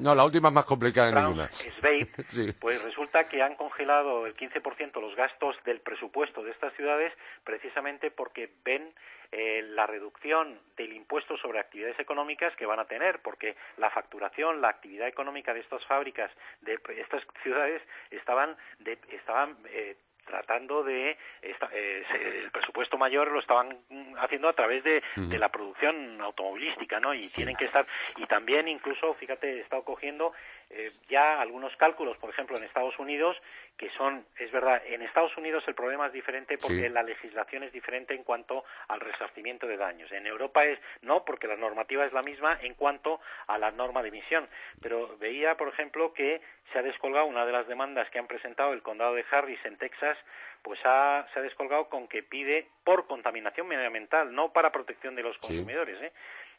No, 0.00 0.14
la 0.14 0.24
última 0.24 0.48
es 0.48 0.54
más 0.54 0.64
complicada 0.64 1.08
en 1.08 1.14
ninguna. 1.14 1.48
pues 2.60 2.82
resulta 2.82 3.28
que 3.28 3.42
han 3.42 3.54
congelado 3.56 4.26
el 4.26 4.36
15% 4.36 5.00
los 5.00 5.14
gastos 5.16 5.56
del 5.64 5.80
presupuesto 5.80 6.42
de 6.42 6.50
estas 6.50 6.72
ciudades 6.74 7.12
precisamente 7.44 8.10
porque 8.10 8.50
ven 8.64 8.92
eh, 9.30 9.62
la 9.62 9.86
reducción 9.86 10.58
del 10.76 10.94
impuesto 10.94 11.36
sobre 11.36 11.60
actividades 11.60 11.98
económicas 12.00 12.54
que 12.56 12.64
van 12.64 12.80
a 12.80 12.86
tener, 12.86 13.20
porque 13.20 13.56
la 13.76 13.90
facturación, 13.90 14.62
la 14.62 14.70
actividad 14.70 15.06
económica 15.06 15.52
de 15.52 15.60
estas 15.60 15.84
fábricas, 15.84 16.30
de 16.62 16.78
estas 16.98 17.22
ciudades, 17.42 17.82
estaban, 18.10 18.56
de, 18.78 18.98
estaban 19.12 19.58
eh, 19.66 19.96
tratando 20.28 20.84
de 20.84 21.16
eh, 21.42 22.04
el 22.44 22.50
presupuesto 22.50 22.98
mayor 22.98 23.30
lo 23.32 23.40
estaban 23.40 23.76
haciendo 24.18 24.48
a 24.48 24.52
través 24.52 24.84
de, 24.84 25.02
la 25.38 25.48
producción 25.48 26.20
automovilística, 26.20 27.00
¿no? 27.00 27.14
Y 27.14 27.28
tienen 27.28 27.56
que 27.56 27.64
estar 27.64 27.86
y 28.16 28.26
también 28.26 28.68
incluso, 28.68 29.14
fíjate, 29.14 29.58
he 29.58 29.60
estado 29.60 29.82
cogiendo 29.82 30.32
eh, 30.70 30.92
ya 31.08 31.40
algunos 31.40 31.74
cálculos, 31.76 32.18
por 32.18 32.30
ejemplo, 32.30 32.56
en 32.56 32.64
Estados 32.64 32.98
Unidos, 32.98 33.36
que 33.78 33.88
son, 33.90 34.26
es 34.38 34.50
verdad, 34.50 34.82
en 34.86 35.02
Estados 35.02 35.34
Unidos 35.36 35.64
el 35.66 35.74
problema 35.74 36.08
es 36.08 36.12
diferente 36.12 36.58
porque 36.58 36.90
la 36.90 37.02
legislación 37.02 37.62
es 37.62 37.72
diferente 37.72 38.12
en 38.12 38.24
cuanto 38.24 38.64
al 38.88 39.00
resarcimiento 39.00 39.66
de 39.66 39.76
daños. 39.76 40.10
En 40.12 40.26
Europa 40.26 40.64
es 40.64 40.78
no, 41.02 41.24
porque 41.24 41.46
la 41.46 41.56
normativa 41.56 42.04
es 42.04 42.12
la 42.12 42.22
misma 42.22 42.58
en 42.60 42.74
cuanto 42.74 43.20
a 43.46 43.56
la 43.56 43.70
norma 43.70 44.02
de 44.02 44.08
emisión. 44.08 44.48
Pero 44.82 45.16
veía, 45.18 45.56
por 45.56 45.68
ejemplo, 45.68 46.12
que 46.12 46.40
se 46.72 46.78
ha 46.78 46.82
descolgado 46.82 47.26
una 47.26 47.46
de 47.46 47.52
las 47.52 47.68
demandas 47.68 48.10
que 48.10 48.18
han 48.18 48.26
presentado 48.26 48.72
el 48.72 48.82
condado 48.82 49.14
de 49.14 49.24
Harris 49.30 49.64
en 49.64 49.78
Texas, 49.78 50.18
pues 50.62 50.80
se 50.80 50.88
ha 50.88 51.42
descolgado 51.42 51.88
con 51.88 52.08
que 52.08 52.22
pide 52.22 52.66
por 52.84 53.06
contaminación 53.06 53.68
medioambiental, 53.68 54.34
no 54.34 54.52
para 54.52 54.72
protección 54.72 55.14
de 55.14 55.22
los 55.22 55.38
consumidores, 55.38 56.02
¿eh? 56.02 56.12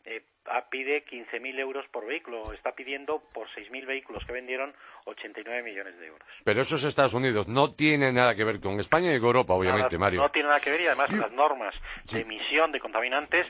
Eh, 0.05 0.23
pide 0.69 1.05
15.000 1.05 1.59
euros 1.59 1.85
por 1.91 2.05
vehículo. 2.05 2.53
Está 2.53 2.71
pidiendo 2.73 3.21
por 3.33 3.47
6.000 3.49 3.85
vehículos 3.85 4.23
que 4.25 4.33
vendieron 4.33 4.73
89 5.05 5.63
millones 5.63 5.97
de 5.99 6.07
euros. 6.07 6.27
Pero 6.43 6.61
eso 6.61 6.75
es 6.75 6.83
Estados 6.83 7.13
Unidos. 7.13 7.47
No 7.47 7.71
tiene 7.71 8.11
nada 8.11 8.35
que 8.35 8.43
ver 8.43 8.59
con 8.59 8.79
España 8.79 9.13
y 9.13 9.19
con 9.19 9.27
Europa, 9.27 9.53
obviamente, 9.53 9.97
Mario. 9.97 10.21
No 10.21 10.29
tiene 10.29 10.47
nada 10.47 10.59
que 10.59 10.71
ver 10.71 10.81
y 10.81 10.87
además 10.87 11.11
las 11.11 11.31
normas 11.31 11.75
de 12.11 12.21
emisión 12.21 12.71
de 12.71 12.79
contaminantes. 12.79 13.47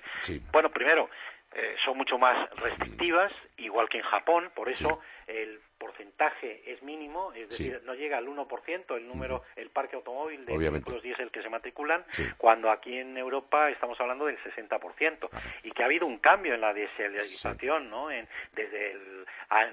Bueno, 0.51 0.69
primero, 0.69 1.09
eh, 1.53 1.75
son 1.83 1.97
mucho 1.97 2.17
más 2.17 2.49
restrictivas 2.57 3.31
igual 3.59 3.89
que 3.89 3.97
en 3.97 4.03
Japón, 4.03 4.51
por 4.55 4.69
eso 4.69 4.99
el 5.27 5.59
porcentaje 5.77 6.61
es 6.65 6.83
mínimo, 6.83 7.31
es 7.33 7.49
decir, 7.49 7.81
no 7.85 7.93
llega 7.93 8.17
al 8.17 8.27
1% 8.27 8.97
el 8.97 9.07
número, 9.07 9.43
el 9.55 9.69
parque 9.69 9.95
automóvil 9.95 10.45
de 10.45 10.57
vehículos 10.57 11.01
diésel 11.01 11.31
que 11.31 11.41
se 11.41 11.49
matriculan, 11.49 12.03
cuando 12.37 12.69
aquí 12.69 12.97
en 12.97 13.17
Europa 13.17 13.69
estamos 13.69 13.99
hablando 14.01 14.25
del 14.25 14.37
60%, 14.39 15.29
y 15.63 15.71
que 15.71 15.83
ha 15.83 15.85
habido 15.85 16.05
un 16.05 16.17
cambio 16.17 16.53
en 16.53 16.61
la 16.61 16.73
dieselización, 16.73 17.89
¿no? 17.89 18.11
En, 18.11 18.27
desde, 18.53 18.91
el, 18.91 19.25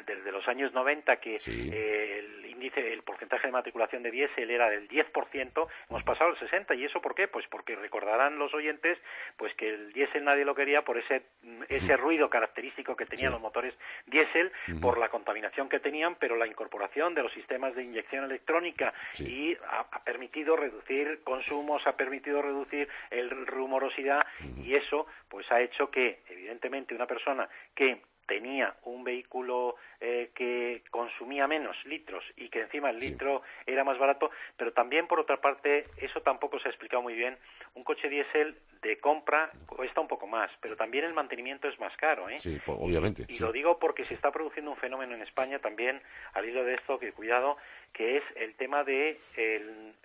desde 0.06 0.30
los 0.30 0.46
años 0.46 0.72
90 0.72 1.16
que 1.16 1.36
el 1.36 2.46
índice, 2.46 2.92
el 2.92 3.02
porcentaje 3.02 3.48
de 3.48 3.52
matriculación 3.52 4.02
de 4.02 4.10
diésel 4.10 4.50
era 4.50 4.70
del 4.70 4.88
10%, 4.88 5.68
hemos 5.90 6.02
pasado 6.04 6.30
al 6.30 6.36
60%, 6.36 6.78
¿y 6.78 6.84
eso 6.84 7.00
por 7.00 7.14
qué? 7.14 7.26
Pues 7.26 7.46
porque 7.48 7.74
recordarán 7.74 8.38
los 8.38 8.54
oyentes, 8.54 8.96
pues 9.36 9.52
que 9.54 9.70
el 9.70 9.92
diésel 9.92 10.24
nadie 10.24 10.44
lo 10.44 10.54
quería 10.54 10.82
por 10.82 10.98
ese, 10.98 11.22
ese 11.68 11.96
ruido 11.96 12.30
característico 12.30 12.94
que 12.94 13.06
tenían 13.06 13.32
los 13.32 13.40
motores 13.40 13.74
diésel, 14.06 14.52
por 14.80 14.98
la 14.98 15.08
contaminación 15.08 15.68
que 15.68 15.80
tenían 15.80 16.16
pero 16.16 16.36
la 16.36 16.46
incorporación 16.46 17.14
de 17.14 17.22
los 17.22 17.32
sistemas 17.32 17.74
de 17.74 17.84
inyección 17.84 18.24
electrónica 18.24 18.92
y 19.18 19.56
ha, 19.68 20.02
permitido 20.04 20.56
reducir 20.56 21.20
consumos, 21.24 21.86
ha 21.86 21.96
permitido 21.96 22.42
reducir 22.42 22.88
el 23.10 23.46
rumorosidad 23.46 24.26
y 24.62 24.74
eso 24.74 25.06
pues 25.28 25.50
ha 25.50 25.60
hecho 25.60 25.90
que 25.90 26.20
evidentemente 26.28 26.94
una 26.94 27.06
persona 27.06 27.48
que 27.74 28.00
tenía 28.26 28.74
un 28.82 29.04
vehículo 29.04 29.76
eh, 30.00 30.30
que 30.34 30.82
consumía 30.90 31.46
menos 31.46 31.76
litros 31.86 32.24
y 32.36 32.48
que 32.48 32.62
encima 32.62 32.90
el 32.90 32.98
litro 32.98 33.42
era 33.66 33.84
más 33.84 33.98
barato, 33.98 34.30
pero 34.56 34.72
también 34.72 35.06
por 35.06 35.20
otra 35.20 35.40
parte, 35.40 35.86
eso 35.96 36.20
tampoco 36.20 36.58
se 36.58 36.68
ha 36.68 36.70
explicado 36.70 37.02
muy 37.02 37.14
bien, 37.14 37.38
un 37.74 37.84
coche 37.84 38.08
diésel 38.08 38.56
de 38.86 38.98
compra 38.98 39.50
cuesta 39.66 40.00
un 40.00 40.08
poco 40.08 40.26
más, 40.26 40.50
pero 40.60 40.76
también 40.76 41.04
el 41.04 41.12
mantenimiento 41.12 41.68
es 41.68 41.78
más 41.78 41.96
caro. 41.96 42.28
¿eh? 42.28 42.38
Sí, 42.38 42.58
obviamente. 42.66 43.24
Y, 43.28 43.38
lo 43.38 43.52
digo 43.52 43.78
porque 43.78 44.04
se 44.04 44.14
está 44.14 44.30
produciendo 44.30 44.70
un 44.70 44.76
fenómeno 44.76 45.14
en 45.14 45.22
España 45.22 45.58
también, 45.58 46.00
al 46.34 46.48
hilo 46.48 46.64
de 46.64 46.74
esto, 46.74 46.98
que 46.98 47.12
cuidado, 47.12 47.56
que 47.92 48.18
es 48.18 48.24
el 48.36 48.54
tema 48.54 48.84
de 48.84 49.18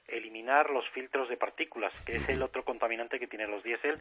eliminar 0.07 0.69
los 0.69 0.87
filtros 0.89 1.29
de 1.29 1.37
partículas, 1.37 1.93
que 2.05 2.17
es 2.17 2.29
el 2.29 2.41
otro 2.41 2.63
contaminante 2.63 3.19
que 3.19 3.27
tienen 3.27 3.51
los 3.51 3.63
diésel. 3.63 3.99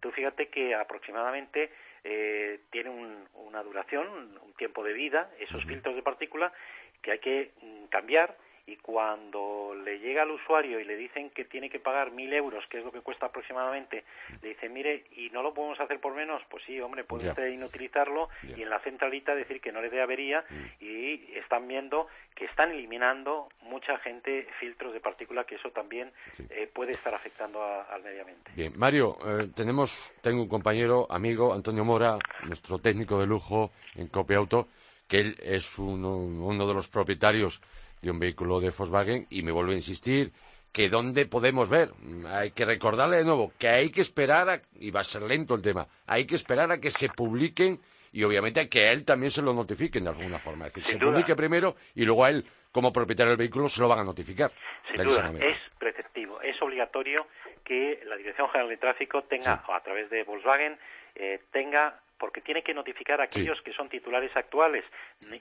Tú 0.00 0.10
fíjate 0.10 0.48
que 0.48 0.74
aproximadamente 0.74 1.70
eh, 2.04 2.60
tiene 2.70 2.90
una 3.34 3.62
duración, 3.62 4.38
un 4.42 4.52
tiempo 4.54 4.82
de 4.82 4.92
vida, 4.92 5.30
esos 5.38 5.64
filtros 5.64 5.94
de 5.94 6.02
partícula, 6.02 6.52
que 7.00 7.12
hay 7.12 7.18
que 7.18 7.50
mm, 7.60 7.84
cambiar 7.86 8.36
y 8.66 8.76
cuando 8.76 9.74
le 9.84 9.98
llega 9.98 10.22
al 10.22 10.30
usuario 10.30 10.78
y 10.78 10.84
le 10.84 10.96
dicen 10.96 11.30
que 11.30 11.44
tiene 11.44 11.68
que 11.68 11.80
pagar 11.80 12.12
mil 12.12 12.32
euros, 12.32 12.64
que 12.70 12.78
es 12.78 12.84
lo 12.84 12.92
que 12.92 13.00
cuesta 13.00 13.26
aproximadamente, 13.26 14.04
le 14.40 14.50
dicen, 14.50 14.72
mire, 14.72 15.04
¿y 15.16 15.30
no 15.30 15.42
lo 15.42 15.52
podemos 15.52 15.80
hacer 15.80 16.00
por 16.00 16.14
menos? 16.14 16.42
Pues 16.48 16.62
sí, 16.64 16.80
hombre, 16.80 17.02
puede 17.02 17.28
usted 17.28 17.48
inutilizarlo 17.48 18.28
y 18.56 18.62
en 18.62 18.70
la 18.70 18.78
centralita 18.80 19.34
decir 19.34 19.60
que 19.60 19.72
no 19.72 19.80
le 19.80 19.90
dé 19.90 20.00
avería 20.00 20.44
mm. 20.48 20.84
y 20.84 21.32
están 21.36 21.66
viendo 21.66 22.06
que 22.36 22.44
están 22.44 22.70
eliminando 22.70 23.48
mucha 23.62 23.98
gente 23.98 24.46
filtros 24.60 24.92
de 24.92 25.00
partícula, 25.00 25.44
que 25.44 25.56
eso 25.56 25.70
también 25.70 26.12
eh, 26.50 26.70
puede 26.72 26.92
estar 26.92 27.14
afectando 27.14 27.62
al 27.62 28.02
medio 28.02 28.20
ambiente. 28.20 28.50
Bien, 28.54 28.72
Mario, 28.76 29.18
eh, 29.26 29.48
tenemos, 29.54 30.14
tengo 30.22 30.42
un 30.42 30.48
compañero, 30.48 31.06
amigo, 31.10 31.52
Antonio 31.52 31.84
Mora, 31.84 32.18
nuestro 32.44 32.78
técnico 32.78 33.18
de 33.20 33.26
lujo 33.26 33.72
en 33.96 34.06
Copia 34.06 34.38
Auto, 34.38 34.68
que 35.08 35.20
él 35.20 35.36
es 35.42 35.78
uno, 35.78 36.16
uno 36.16 36.66
de 36.66 36.74
los 36.74 36.88
propietarios 36.88 37.60
de 38.02 38.10
un 38.10 38.18
vehículo 38.18 38.60
de 38.60 38.70
Volkswagen 38.70 39.26
y 39.30 39.42
me 39.42 39.52
vuelvo 39.52 39.70
a 39.70 39.74
insistir 39.74 40.32
que 40.72 40.88
dónde 40.88 41.26
podemos 41.26 41.68
ver. 41.68 41.90
Hay 42.26 42.50
que 42.50 42.64
recordarle 42.64 43.18
de 43.18 43.24
nuevo 43.24 43.52
que 43.58 43.68
hay 43.68 43.90
que 43.90 44.00
esperar, 44.00 44.48
a, 44.50 44.60
y 44.78 44.90
va 44.90 45.00
a 45.00 45.04
ser 45.04 45.22
lento 45.22 45.54
el 45.54 45.62
tema, 45.62 45.86
hay 46.06 46.26
que 46.26 46.34
esperar 46.34 46.70
a 46.72 46.80
que 46.80 46.90
se 46.90 47.08
publiquen 47.08 47.78
y 48.12 48.24
obviamente 48.24 48.60
a 48.60 48.68
que 48.68 48.88
a 48.88 48.92
él 48.92 49.04
también 49.04 49.30
se 49.30 49.40
lo 49.40 49.54
notifiquen 49.54 50.04
de 50.04 50.10
alguna 50.10 50.38
forma. 50.38 50.66
Es 50.66 50.74
decir, 50.74 50.98
se 50.98 50.98
publique 50.98 51.34
primero 51.36 51.76
y 51.94 52.04
luego 52.04 52.24
a 52.24 52.30
él, 52.30 52.44
como 52.70 52.92
propietario 52.92 53.30
del 53.30 53.38
vehículo, 53.38 53.68
se 53.68 53.80
lo 53.80 53.88
van 53.88 54.00
a 54.00 54.04
notificar. 54.04 54.50
Sin 54.90 55.02
duda, 55.02 55.32
es 55.40 55.56
preceptivo, 55.78 56.40
es 56.42 56.60
obligatorio 56.60 57.26
que 57.64 58.02
la 58.06 58.16
Dirección 58.16 58.48
General 58.48 58.68
de 58.68 58.76
Tráfico 58.76 59.22
tenga, 59.22 59.64
a 59.66 59.80
través 59.82 60.10
de 60.10 60.24
Volkswagen, 60.24 60.76
eh, 61.14 61.40
tenga 61.52 62.00
porque 62.22 62.40
tiene 62.40 62.62
que 62.62 62.72
notificar 62.72 63.20
a 63.20 63.24
aquellos 63.24 63.60
que 63.62 63.72
son 63.72 63.88
titulares 63.88 64.30
actuales. 64.36 64.84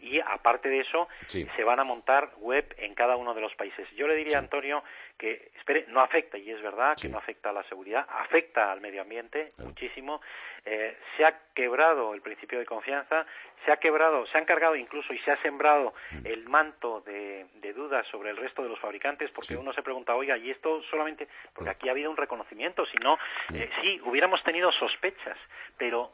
Y 0.01 0.19
aparte 0.19 0.67
de 0.67 0.79
eso 0.79 1.07
se 1.27 1.63
van 1.63 1.79
a 1.79 1.83
montar 1.83 2.31
web 2.39 2.73
en 2.79 2.95
cada 2.95 3.17
uno 3.17 3.35
de 3.35 3.41
los 3.41 3.53
países. 3.53 3.87
Yo 3.91 4.07
le 4.07 4.15
diría 4.15 4.37
a 4.37 4.39
Antonio 4.39 4.83
que 5.15 5.51
espere, 5.59 5.85
no 5.89 6.01
afecta 6.01 6.39
y 6.39 6.49
es 6.49 6.59
verdad 6.59 6.97
que 6.99 7.07
no 7.07 7.19
afecta 7.19 7.51
a 7.51 7.53
la 7.53 7.61
seguridad, 7.65 8.07
afecta 8.09 8.71
al 8.71 8.81
medio 8.81 9.03
ambiente 9.03 9.53
muchísimo. 9.59 10.21
Eh, 10.65 10.97
se 11.15 11.23
ha 11.23 11.37
quebrado 11.53 12.15
el 12.15 12.21
principio 12.21 12.57
de 12.57 12.65
confianza, 12.65 13.27
se 13.63 13.71
ha 13.71 13.77
quebrado, 13.77 14.25
se 14.25 14.39
han 14.39 14.45
cargado 14.45 14.75
incluso 14.75 15.13
y 15.13 15.19
se 15.19 15.29
ha 15.29 15.41
sembrado 15.43 15.93
mm. 16.11 16.25
el 16.25 16.49
manto 16.49 17.01
de, 17.01 17.45
dudas 17.75 18.07
sobre 18.07 18.31
el 18.31 18.37
resto 18.37 18.63
de 18.63 18.69
los 18.69 18.79
fabricantes 18.79 19.31
porque 19.31 19.55
uno 19.55 19.71
se 19.73 19.81
pregunta, 19.81 20.15
oiga, 20.15 20.37
y 20.37 20.49
esto 20.49 20.81
solamente 20.89 21.27
porque 21.53 21.69
aquí 21.69 21.87
ha 21.87 21.91
habido 21.91 22.11
un 22.11 22.17
reconocimiento, 22.17 22.85
si 22.87 22.97
no, 22.97 23.17
eh, 23.53 23.69
sí, 23.81 24.01
hubiéramos 24.03 24.43
tenido 24.43 24.71
sospechas, 24.73 25.37
pero 25.77 26.11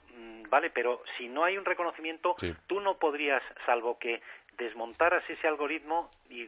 ¿vale? 0.49 0.69
Pero 0.69 1.03
si 1.17 1.27
no 1.27 1.43
hay 1.43 1.57
un 1.57 1.65
reconocimiento, 1.65 2.35
tú 2.67 2.79
no 2.79 2.97
podrías, 2.97 3.41
salvo 3.65 3.97
que 3.99 4.21
desmontaras 4.57 5.23
ese 5.29 5.47
algoritmo 5.47 6.09
y, 6.29 6.45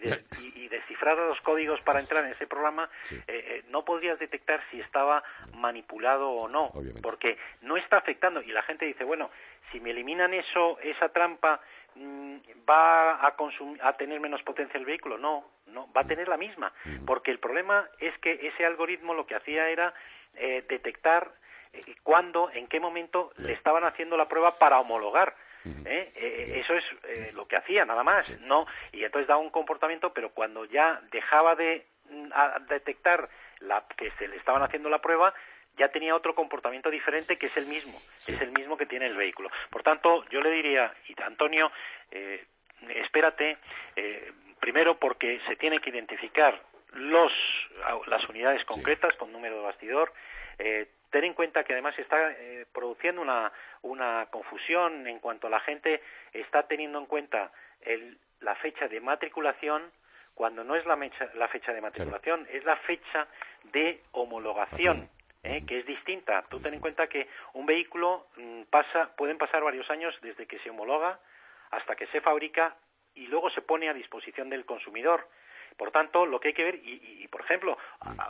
descifraras 0.67 1.27
los 1.27 1.41
códigos 1.41 1.79
para 1.81 1.99
entrar 1.99 2.25
en 2.25 2.31
ese 2.31 2.47
programa, 2.47 2.89
eh, 3.11 3.21
eh, 3.27 3.63
no 3.69 3.85
podrías 3.85 4.19
detectar 4.19 4.61
si 4.69 4.79
estaba 4.79 5.23
manipulado 5.53 6.29
o 6.29 6.47
no, 6.47 6.71
porque 7.01 7.37
no 7.61 7.77
está 7.77 7.97
afectando. 7.97 8.41
Y 8.41 8.51
la 8.51 8.63
gente 8.63 8.85
dice, 8.85 9.03
bueno, 9.03 9.29
si 9.71 9.79
me 9.79 9.91
eliminan 9.91 10.33
eso, 10.33 10.79
esa 10.79 11.09
trampa, 11.09 11.59
mm, 11.95 12.37
¿va 12.69 13.15
a, 13.15 13.35
a 13.81 13.93
tener 13.97 14.19
menos 14.19 14.41
potencia 14.43 14.77
el 14.77 14.85
vehículo? 14.85 15.17
No, 15.17 15.45
no, 15.67 15.91
va 15.93 16.01
a 16.01 16.05
tener 16.05 16.27
la 16.27 16.37
misma, 16.37 16.73
porque 17.05 17.31
el 17.31 17.39
problema 17.39 17.87
es 17.99 18.17
que 18.19 18.47
ese 18.47 18.65
algoritmo 18.65 19.13
lo 19.13 19.25
que 19.25 19.35
hacía 19.35 19.69
era 19.69 19.93
eh, 20.35 20.63
detectar 20.67 21.31
eh, 21.73 21.95
cuándo, 22.03 22.49
en 22.51 22.67
qué 22.67 22.79
momento 22.79 23.31
le 23.37 23.53
estaban 23.53 23.83
haciendo 23.83 24.17
la 24.17 24.27
prueba 24.27 24.57
para 24.57 24.79
homologar. 24.79 25.35
¿eh? 25.85 26.11
Eh, 26.15 26.61
eso 26.63 26.73
es 26.73 27.33
lo 27.33 27.47
que 27.47 27.57
hacía, 27.57 27.85
nada 27.85 28.03
más. 28.03 28.29
no 28.41 28.65
Y 28.91 29.03
entonces 29.03 29.27
daba 29.27 29.41
un 29.41 29.49
comportamiento, 29.49 30.13
pero 30.13 30.29
cuando 30.29 30.65
ya 30.65 31.01
dejaba 31.11 31.55
de 31.55 31.85
mm, 32.09 32.31
detectar 32.69 33.29
la, 33.59 33.85
que 33.97 34.11
se 34.11 34.27
le 34.27 34.37
estaban 34.37 34.63
haciendo 34.63 34.89
la 34.89 34.99
prueba, 34.99 35.33
ya 35.77 35.89
tenía 35.89 36.15
otro 36.15 36.35
comportamiento 36.35 36.89
diferente 36.89 37.37
que 37.37 37.45
es 37.45 37.57
el 37.57 37.65
mismo, 37.65 37.97
es 38.15 38.41
el 38.41 38.51
mismo 38.51 38.77
que 38.77 38.85
tiene 38.85 39.05
el 39.05 39.15
vehículo. 39.15 39.49
Por 39.69 39.81
tanto, 39.83 40.25
yo 40.29 40.41
le 40.41 40.51
diría, 40.51 40.93
y 41.07 41.21
Antonio, 41.21 41.71
espérate, 42.81 43.57
primero 44.59 44.99
porque 44.99 45.39
se 45.47 45.55
tiene 45.55 45.79
que 45.79 45.89
identificar 45.89 46.61
los, 46.93 47.31
las 48.07 48.27
unidades 48.27 48.63
concretas 48.65 49.15
con 49.15 49.31
número 49.31 49.57
de 49.57 49.63
bastidor, 49.63 50.11
eh, 50.57 50.87
ten 51.09 51.23
en 51.23 51.33
cuenta 51.33 51.63
que 51.63 51.73
además 51.73 51.97
está 51.97 52.31
eh, 52.31 52.65
produciendo 52.71 53.21
una, 53.21 53.51
una, 53.81 54.27
confusión 54.31 55.07
en 55.07 55.19
cuanto 55.19 55.47
a 55.47 55.49
la 55.49 55.59
gente 55.61 56.01
está 56.33 56.67
teniendo 56.67 56.99
en 56.99 57.05
cuenta 57.05 57.51
el, 57.81 58.17
la 58.41 58.55
fecha 58.55 58.87
de 58.87 58.99
matriculación 58.99 59.91
cuando 60.33 60.63
no 60.63 60.75
es 60.75 60.85
la, 60.85 60.97
la 61.33 61.47
fecha 61.49 61.73
de 61.73 61.81
matriculación, 61.81 62.47
es 62.49 62.63
la 62.63 62.77
fecha 62.77 63.27
de 63.73 64.01
homologación. 64.11 65.09
¿eh? 65.43 65.63
que 65.65 65.79
es 65.79 65.85
distinta. 65.85 66.43
Tú 66.49 66.59
ten 66.59 66.73
en 66.73 66.79
cuenta 66.79 67.07
que 67.07 67.27
un 67.53 67.65
vehículo 67.65 68.27
mm, 68.37 68.63
pasa, 68.69 69.15
pueden 69.15 69.37
pasar 69.37 69.63
varios 69.63 69.89
años 69.89 70.13
desde 70.21 70.45
que 70.45 70.59
se 70.59 70.69
homologa 70.69 71.19
hasta 71.71 71.95
que 71.95 72.07
se 72.07 72.21
fabrica 72.21 72.75
y 73.15 73.27
luego 73.27 73.49
se 73.49 73.61
pone 73.61 73.89
a 73.89 73.93
disposición 73.93 74.49
del 74.49 74.65
consumidor. 74.65 75.27
Por 75.77 75.91
tanto, 75.91 76.25
lo 76.25 76.39
que 76.39 76.49
hay 76.49 76.53
que 76.53 76.63
ver, 76.63 76.75
y, 76.83 77.27
por 77.29 77.41
ejemplo, 77.41 77.77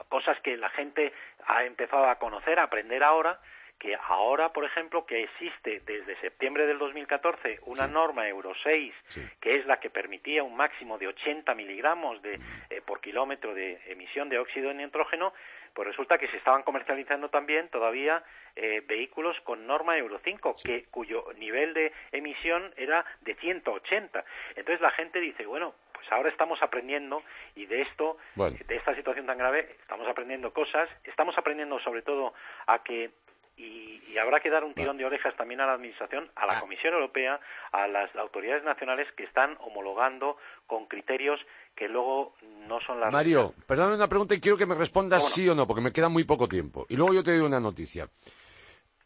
cosas 0.09 0.39
que 0.41 0.57
la 0.57 0.69
gente 0.69 1.13
ha 1.45 1.63
empezado 1.63 2.07
a 2.09 2.15
conocer, 2.15 2.59
a 2.59 2.63
aprender 2.63 3.03
ahora, 3.03 3.39
que 3.79 3.95
ahora, 3.95 4.51
por 4.51 4.65
ejemplo, 4.65 5.05
que 5.05 5.23
existe 5.23 5.81
desde 5.85 6.19
septiembre 6.19 6.67
del 6.67 6.77
2014 6.77 7.61
una 7.65 7.87
norma 7.87 8.27
Euro 8.27 8.53
6, 8.61 8.93
que 9.39 9.55
es 9.55 9.65
la 9.65 9.79
que 9.79 9.89
permitía 9.89 10.43
un 10.43 10.55
máximo 10.55 10.97
de 10.97 11.07
80 11.07 11.55
miligramos 11.55 12.21
de, 12.21 12.39
eh, 12.69 12.81
por 12.85 12.99
kilómetro 12.99 13.53
de 13.55 13.79
emisión 13.87 14.27
de 14.27 14.37
óxido 14.37 14.67
de 14.67 14.75
nitrógeno, 14.75 15.33
pues 15.73 15.87
resulta 15.87 16.17
que 16.17 16.27
se 16.27 16.37
estaban 16.37 16.63
comercializando 16.63 17.29
también 17.29 17.69
todavía 17.69 18.21
eh, 18.55 18.83
vehículos 18.85 19.39
con 19.41 19.65
norma 19.65 19.97
Euro 19.97 20.19
5, 20.21 20.55
que, 20.61 20.85
cuyo 20.91 21.25
nivel 21.37 21.73
de 21.73 21.93
emisión 22.11 22.73
era 22.75 23.05
de 23.21 23.35
180. 23.35 24.25
Entonces 24.57 24.81
la 24.81 24.91
gente 24.91 25.21
dice, 25.21 25.45
bueno, 25.45 25.73
pues 25.99 26.09
ahora 26.13 26.29
estamos 26.29 26.63
aprendiendo 26.63 27.23
y 27.55 27.65
de 27.65 27.81
esto, 27.81 28.17
de 28.35 28.75
esta 28.75 28.95
situación 28.95 29.25
tan 29.25 29.37
grave, 29.37 29.75
estamos 29.81 30.07
aprendiendo 30.07 30.53
cosas, 30.53 30.87
estamos 31.03 31.37
aprendiendo 31.37 31.77
sobre 31.81 32.03
todo 32.03 32.33
a 32.67 32.81
que 32.83 33.11
y, 33.57 34.17
habrá 34.17 34.39
que 34.39 34.49
dar 34.49 34.63
un 34.63 34.73
tirón 34.73 34.97
de 34.97 35.03
orejas 35.03 35.35
también 35.35 35.59
a 35.59 35.65
la 35.65 35.73
Administración, 35.73 36.31
a 36.35 36.45
la 36.45 36.57
ah. 36.57 36.61
Comisión 36.61 36.93
Europea, 36.93 37.41
a 37.73 37.87
las 37.89 38.15
autoridades 38.15 38.63
nacionales 38.63 39.07
que 39.17 39.25
están 39.25 39.57
homologando 39.59 40.37
con 40.65 40.85
criterios 40.85 41.41
que 41.75 41.89
luego 41.89 42.33
no 42.69 42.79
son 42.79 43.01
las. 43.01 43.11
Mario, 43.11 43.53
perdóname 43.67 43.95
una 43.95 44.07
pregunta 44.07 44.33
y 44.33 44.39
quiero 44.39 44.57
que 44.57 44.65
me 44.65 44.75
respondas 44.75 45.29
sí 45.33 45.49
o 45.49 45.55
no, 45.55 45.67
porque 45.67 45.81
me 45.81 45.91
queda 45.91 46.07
muy 46.07 46.23
poco 46.23 46.47
tiempo. 46.47 46.85
Y 46.87 46.95
luego 46.95 47.13
yo 47.13 47.23
te 47.23 47.31
doy 47.35 47.45
una 47.45 47.59
noticia. 47.59 48.07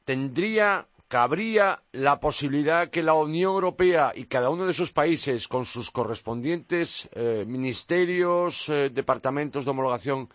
¿Tendría 0.06 0.86
cabría 1.08 1.80
la 1.92 2.20
posibilidad 2.20 2.90
que 2.90 3.04
la 3.04 3.14
Unión 3.14 3.54
Europea 3.54 4.12
y 4.16 4.26
cada 4.28 4.50
uno 4.50 4.66
de 4.66 4.74
sus 4.74 4.94
países, 4.94 5.48
con 5.48 5.66
sus 5.66 5.92
correspondientes 5.92 7.10
eh, 7.14 7.46
ministerios, 7.48 8.70
eh, 8.70 8.90
departamentos 8.90 9.66
de 9.66 9.72
homologación, 9.72 10.30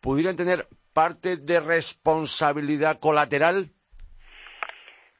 pudieran 0.00 0.36
tener 0.36 0.68
parte 0.92 1.36
de 1.36 1.60
responsabilidad 1.60 2.98
colateral? 3.00 3.70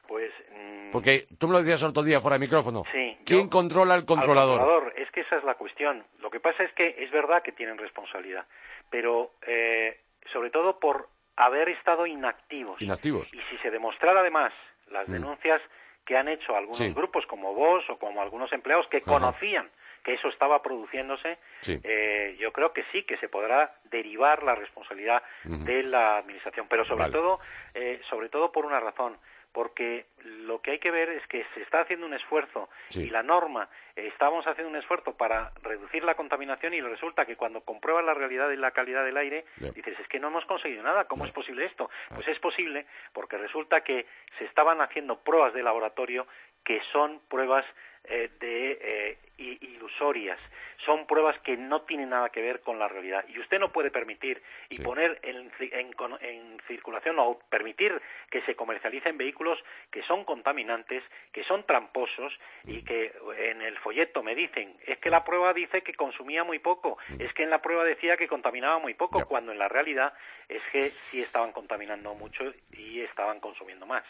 Pues. 0.07 0.31
Mm, 0.50 0.90
Porque 0.90 1.26
tú 1.38 1.46
me 1.46 1.55
lo 1.55 1.59
decías 1.61 1.83
el 1.83 1.88
otro 1.88 2.03
día 2.03 2.20
fuera 2.20 2.37
de 2.37 2.44
micrófono. 2.46 2.83
Sí. 2.92 3.18
¿Quién 3.24 3.48
controla 3.48 3.94
al 3.94 4.05
controlador? 4.05 4.61
Al 4.61 4.66
controlador. 4.66 5.00
Es 5.00 5.11
que 5.12 5.20
esa 5.20 5.37
es 5.37 5.44
la 5.44 5.55
cuestión. 5.55 6.05
Lo 6.18 6.31
que 6.31 6.40
pasa 6.40 6.64
es 6.64 6.72
que 6.74 6.96
es 6.98 7.11
verdad 7.11 7.42
que 7.42 7.53
tienen 7.53 7.79
responsabilidad, 7.79 8.46
pero 8.90 9.33
eh, 9.46 10.00
sobre 10.33 10.50
todo 10.50 10.79
por 10.79 11.09
haber 11.37 11.68
estado 11.70 12.07
inactivos. 12.07 12.81
Inactivos. 12.83 13.33
Y 13.33 13.40
si 13.50 13.57
se 13.62 13.70
demostrara 13.70 14.20
además 14.20 14.53
las 14.90 15.09
Mm. 15.09 15.12
denuncias 15.12 15.61
que 16.05 16.16
han 16.16 16.29
hecho 16.29 16.57
algunos 16.57 16.79
Sí. 16.79 16.92
grupos 16.92 17.26
como 17.26 17.55
vos 17.55 17.88
o 17.88 17.98
como 17.98 18.20
algunos 18.22 18.53
empleados 18.53 18.87
que 18.88 18.98
Ajá. 18.98 19.07
conocían 19.07 19.70
que 20.03 20.14
eso 20.14 20.29
estaba 20.29 20.62
produciéndose, 20.62 21.37
Sí. 21.61 21.79
eh, 21.85 22.35
yo 22.40 22.53
creo 22.55 22.72
que 22.72 22.83
sí 22.90 23.03
que 23.03 23.18
se 23.18 23.29
podrá 23.29 23.74
derivar 23.85 24.42
la 24.42 24.55
responsabilidad 24.55 25.22
de 25.44 25.83
la 25.83 26.16
administración, 26.16 26.66
pero 26.68 26.87
sobre 26.87 27.03
Vale. 27.03 27.12
todo, 27.12 27.38
eh, 27.74 28.00
sobre 28.09 28.31
todo 28.31 28.50
por 28.50 28.64
una 28.64 28.81
razón, 28.81 29.18
porque 29.52 30.06
lo 30.24 30.60
que 30.62 30.72
hay 30.72 30.78
que 30.78 30.90
ver 30.90 31.08
es 31.08 31.26
que 31.26 31.44
se 31.54 31.62
está 31.62 31.80
haciendo 31.80 32.06
un 32.06 32.14
esfuerzo 32.14 32.68
Sí. 32.88 33.04
y 33.06 33.10
la 33.10 33.22
norma 33.22 33.68
eh, 33.96 34.06
estábamos 34.06 34.46
haciendo 34.46 34.70
un 34.70 34.76
esfuerzo 34.76 35.16
para 35.16 35.50
reducir 35.62 36.04
la 36.04 36.14
contaminación 36.14 36.74
y 36.74 36.80
resulta 36.80 37.26
que 37.26 37.36
cuando 37.36 37.60
compruebas 37.62 38.04
la 38.04 38.14
realidad 38.14 38.50
y 38.50 38.56
la 38.56 38.70
calidad 38.70 39.04
del 39.04 39.16
aire 39.16 39.44
dices 39.74 39.98
es 39.98 40.08
que 40.08 40.20
no 40.20 40.28
hemos 40.28 40.44
conseguido 40.46 40.82
nada 40.82 41.04
cómo 41.06 41.24
es 41.24 41.32
posible 41.32 41.64
esto 41.64 41.90
pues 42.14 42.26
es 42.28 42.38
posible 42.38 42.86
porque 43.12 43.38
resulta 43.38 43.82
que 43.82 44.06
se 44.38 44.44
estaban 44.44 44.80
haciendo 44.80 45.18
pruebas 45.20 45.52
de 45.54 45.62
laboratorio 45.62 46.26
que 46.64 46.80
son 46.92 47.20
pruebas 47.28 47.64
eh, 48.04 48.30
de 48.40 48.78
eh, 48.80 49.18
ilusorias. 49.38 50.38
Son 50.84 51.06
pruebas 51.06 51.38
que 51.40 51.56
no 51.56 51.82
tienen 51.82 52.10
nada 52.10 52.28
que 52.30 52.40
ver 52.42 52.60
con 52.60 52.78
la 52.78 52.88
realidad. 52.88 53.24
Y 53.28 53.38
usted 53.38 53.58
no 53.58 53.72
puede 53.72 53.90
permitir 53.90 54.42
y 54.68 54.76
Sí. 54.76 54.82
poner 54.82 55.18
en, 55.22 55.50
en 55.60 55.90
en 56.20 56.60
circulación 56.66 57.18
o 57.18 57.38
permitir 57.50 58.00
que 58.30 58.42
se 58.42 58.54
comercialicen 58.54 59.16
vehículos 59.18 59.58
que 59.90 60.02
son 60.02 60.24
contaminantes, 60.24 61.02
que 61.32 61.44
son 61.44 61.64
tramposos 61.64 62.32
y 62.66 62.82
que 62.82 63.12
en 63.38 63.62
el 63.62 63.78
folleto 63.78 64.22
me 64.22 64.34
dicen 64.34 64.76
es 64.86 64.98
que 64.98 65.10
la 65.10 65.24
prueba 65.24 65.52
dice 65.52 65.82
que 65.82 65.94
consumía 65.94 66.44
muy 66.44 66.58
poco, 66.58 66.98
es 67.18 67.32
que 67.34 67.42
en 67.42 67.50
la 67.50 67.62
prueba 67.62 67.84
decía 67.84 68.16
que 68.16 68.28
contaminaba 68.28 68.78
muy 68.78 68.94
poco, 68.94 69.26
cuando 69.26 69.52
en 69.52 69.58
la 69.58 69.68
realidad 69.68 70.12
es 70.48 70.62
que 70.72 70.90
sí 71.10 71.22
estaban 71.22 71.52
contaminando 71.52 72.14
mucho 72.14 72.52
y 72.72 73.00
estaban 73.00 73.40
consumiendo 73.40 73.86
más. 73.86 74.04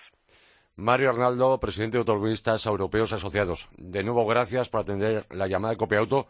Mario 0.80 1.10
Arnaldo, 1.10 1.60
presidente 1.60 1.98
de 1.98 2.00
Automovilistas 2.00 2.64
Europeos 2.64 3.12
Asociados. 3.12 3.68
De 3.76 4.02
nuevo, 4.02 4.26
gracias 4.26 4.70
por 4.70 4.80
atender 4.80 5.26
la 5.30 5.46
llamada 5.46 5.74
de 5.74 5.78
Copiauto. 5.78 6.26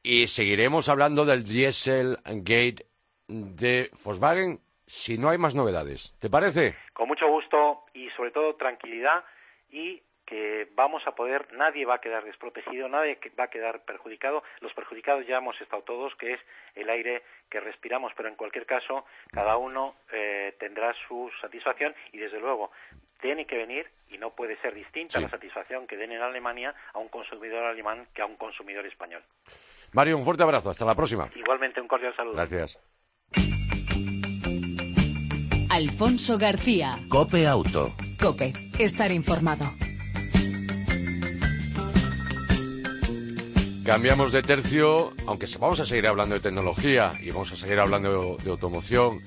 Y 0.00 0.28
seguiremos 0.28 0.88
hablando 0.88 1.24
del 1.24 1.44
Dieselgate 1.44 2.86
de 3.26 3.90
Volkswagen 4.04 4.60
si 4.86 5.18
no 5.18 5.28
hay 5.28 5.38
más 5.38 5.56
novedades. 5.56 6.16
¿Te 6.20 6.30
parece? 6.30 6.76
Con 6.92 7.08
mucho 7.08 7.26
gusto 7.28 7.84
y 7.94 8.08
sobre 8.10 8.30
todo 8.30 8.54
tranquilidad 8.54 9.24
y 9.70 10.00
que 10.24 10.68
vamos 10.74 11.02
a 11.06 11.14
poder, 11.14 11.52
nadie 11.52 11.84
va 11.84 11.96
a 11.96 12.00
quedar 12.00 12.24
desprotegido, 12.24 12.88
nadie 12.88 13.18
va 13.38 13.44
a 13.44 13.50
quedar 13.50 13.84
perjudicado. 13.84 14.42
Los 14.60 14.72
perjudicados 14.72 15.26
ya 15.26 15.38
hemos 15.38 15.60
estado 15.60 15.82
todos, 15.82 16.14
que 16.14 16.34
es 16.34 16.40
el 16.74 16.88
aire 16.88 17.22
que 17.50 17.60
respiramos, 17.60 18.12
pero 18.16 18.28
en 18.28 18.36
cualquier 18.36 18.66
caso, 18.66 19.04
cada 19.32 19.56
uno 19.56 19.96
eh, 20.12 20.54
tendrá 20.58 20.94
su 21.08 21.30
satisfacción 21.40 21.94
y 22.12 22.18
desde 22.18 22.40
luego 22.40 22.70
tiene 23.20 23.46
que 23.46 23.56
venir 23.56 23.86
y 24.10 24.18
no 24.18 24.30
puede 24.30 24.60
ser 24.60 24.74
distinta 24.74 25.18
Sí. 25.18 25.24
la 25.24 25.30
satisfacción 25.30 25.86
que 25.86 25.96
den 25.96 26.12
en 26.12 26.22
Alemania 26.22 26.74
a 26.92 26.98
un 26.98 27.08
consumidor 27.08 27.64
alemán 27.64 28.06
que 28.14 28.22
a 28.22 28.26
un 28.26 28.36
consumidor 28.36 28.86
español. 28.86 29.22
Mario, 29.92 30.16
un 30.18 30.24
fuerte 30.24 30.42
abrazo. 30.42 30.70
Hasta 30.70 30.84
la 30.84 30.94
próxima. 30.94 31.28
Igualmente 31.34 31.80
un 31.80 31.88
cordial 31.88 32.14
saludo. 32.16 32.34
Gracias. 32.34 32.78
Alfonso 35.70 36.38
García. 36.38 36.98
Cope 37.08 37.46
Auto. 37.46 37.94
Cope. 38.20 38.52
Estar 38.78 39.10
informado. 39.10 39.64
Cambiamos 43.84 44.32
de 44.32 44.42
tercio, 44.42 45.10
aunque 45.26 45.46
se- 45.46 45.58
vamos 45.58 45.78
a 45.80 45.84
seguir 45.84 46.06
hablando 46.06 46.34
de 46.34 46.40
tecnología 46.40 47.12
y 47.20 47.30
vamos 47.30 47.52
a 47.52 47.56
seguir 47.56 47.78
hablando 47.78 48.36
de, 48.36 48.44
de 48.44 48.50
automoción. 48.50 49.20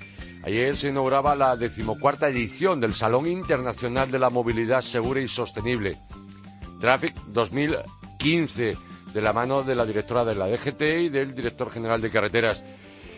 Ayer 0.48 0.78
se 0.78 0.88
inauguraba 0.88 1.36
la 1.36 1.58
decimocuarta 1.58 2.30
edición 2.30 2.80
del 2.80 2.94
Salón 2.94 3.28
Internacional 3.28 4.10
de 4.10 4.18
la 4.18 4.30
Movilidad 4.30 4.80
Segura 4.80 5.20
y 5.20 5.28
Sostenible, 5.28 5.98
Traffic 6.80 7.14
2015, 7.28 8.78
de 9.14 9.22
la 9.22 9.34
mano 9.34 9.64
de 9.64 9.76
la 9.76 9.86
directora 9.86 10.24
de 10.24 10.36
la 10.36 10.48
DGT 10.48 10.82
y 11.02 11.10
del 11.10 11.36
director 11.36 11.70
general 11.70 12.00
de 12.00 12.10
carreteras, 12.10 12.64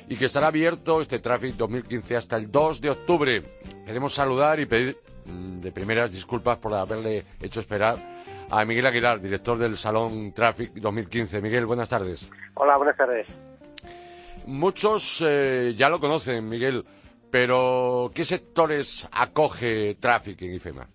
y 0.07 0.15
que 0.15 0.25
estará 0.25 0.47
abierto 0.47 1.01
este 1.01 1.19
Traffic 1.19 1.53
2015 1.53 2.17
hasta 2.17 2.35
el 2.35 2.51
2 2.51 2.81
de 2.81 2.89
octubre. 2.89 3.43
Queremos 3.85 4.15
saludar 4.15 4.59
y 4.59 4.65
pedir 4.65 4.97
mm, 5.25 5.59
de 5.59 5.71
primeras 5.71 6.11
disculpas 6.11 6.57
por 6.57 6.73
haberle 6.73 7.25
hecho 7.39 7.59
esperar 7.59 7.97
a 8.49 8.65
Miguel 8.65 8.87
Aguilar, 8.87 9.21
director 9.21 9.59
del 9.59 9.77
Salón 9.77 10.33
Traffic 10.33 10.73
2015. 10.73 11.43
Miguel, 11.43 11.67
buenas 11.67 11.89
tardes. 11.89 12.27
Hola, 12.55 12.75
buenas 12.75 12.97
tardes. 12.97 13.27
Muchos 14.47 15.23
eh, 15.23 15.75
ya 15.77 15.89
lo 15.89 15.99
conocen, 15.99 16.49
Miguel, 16.49 16.83
pero 17.31 18.11
¿qué 18.13 18.23
sectores 18.23 19.07
acoge 19.11 19.95
Traffic 19.95 20.41
en 20.41 20.53
IFEMA? 20.55 20.87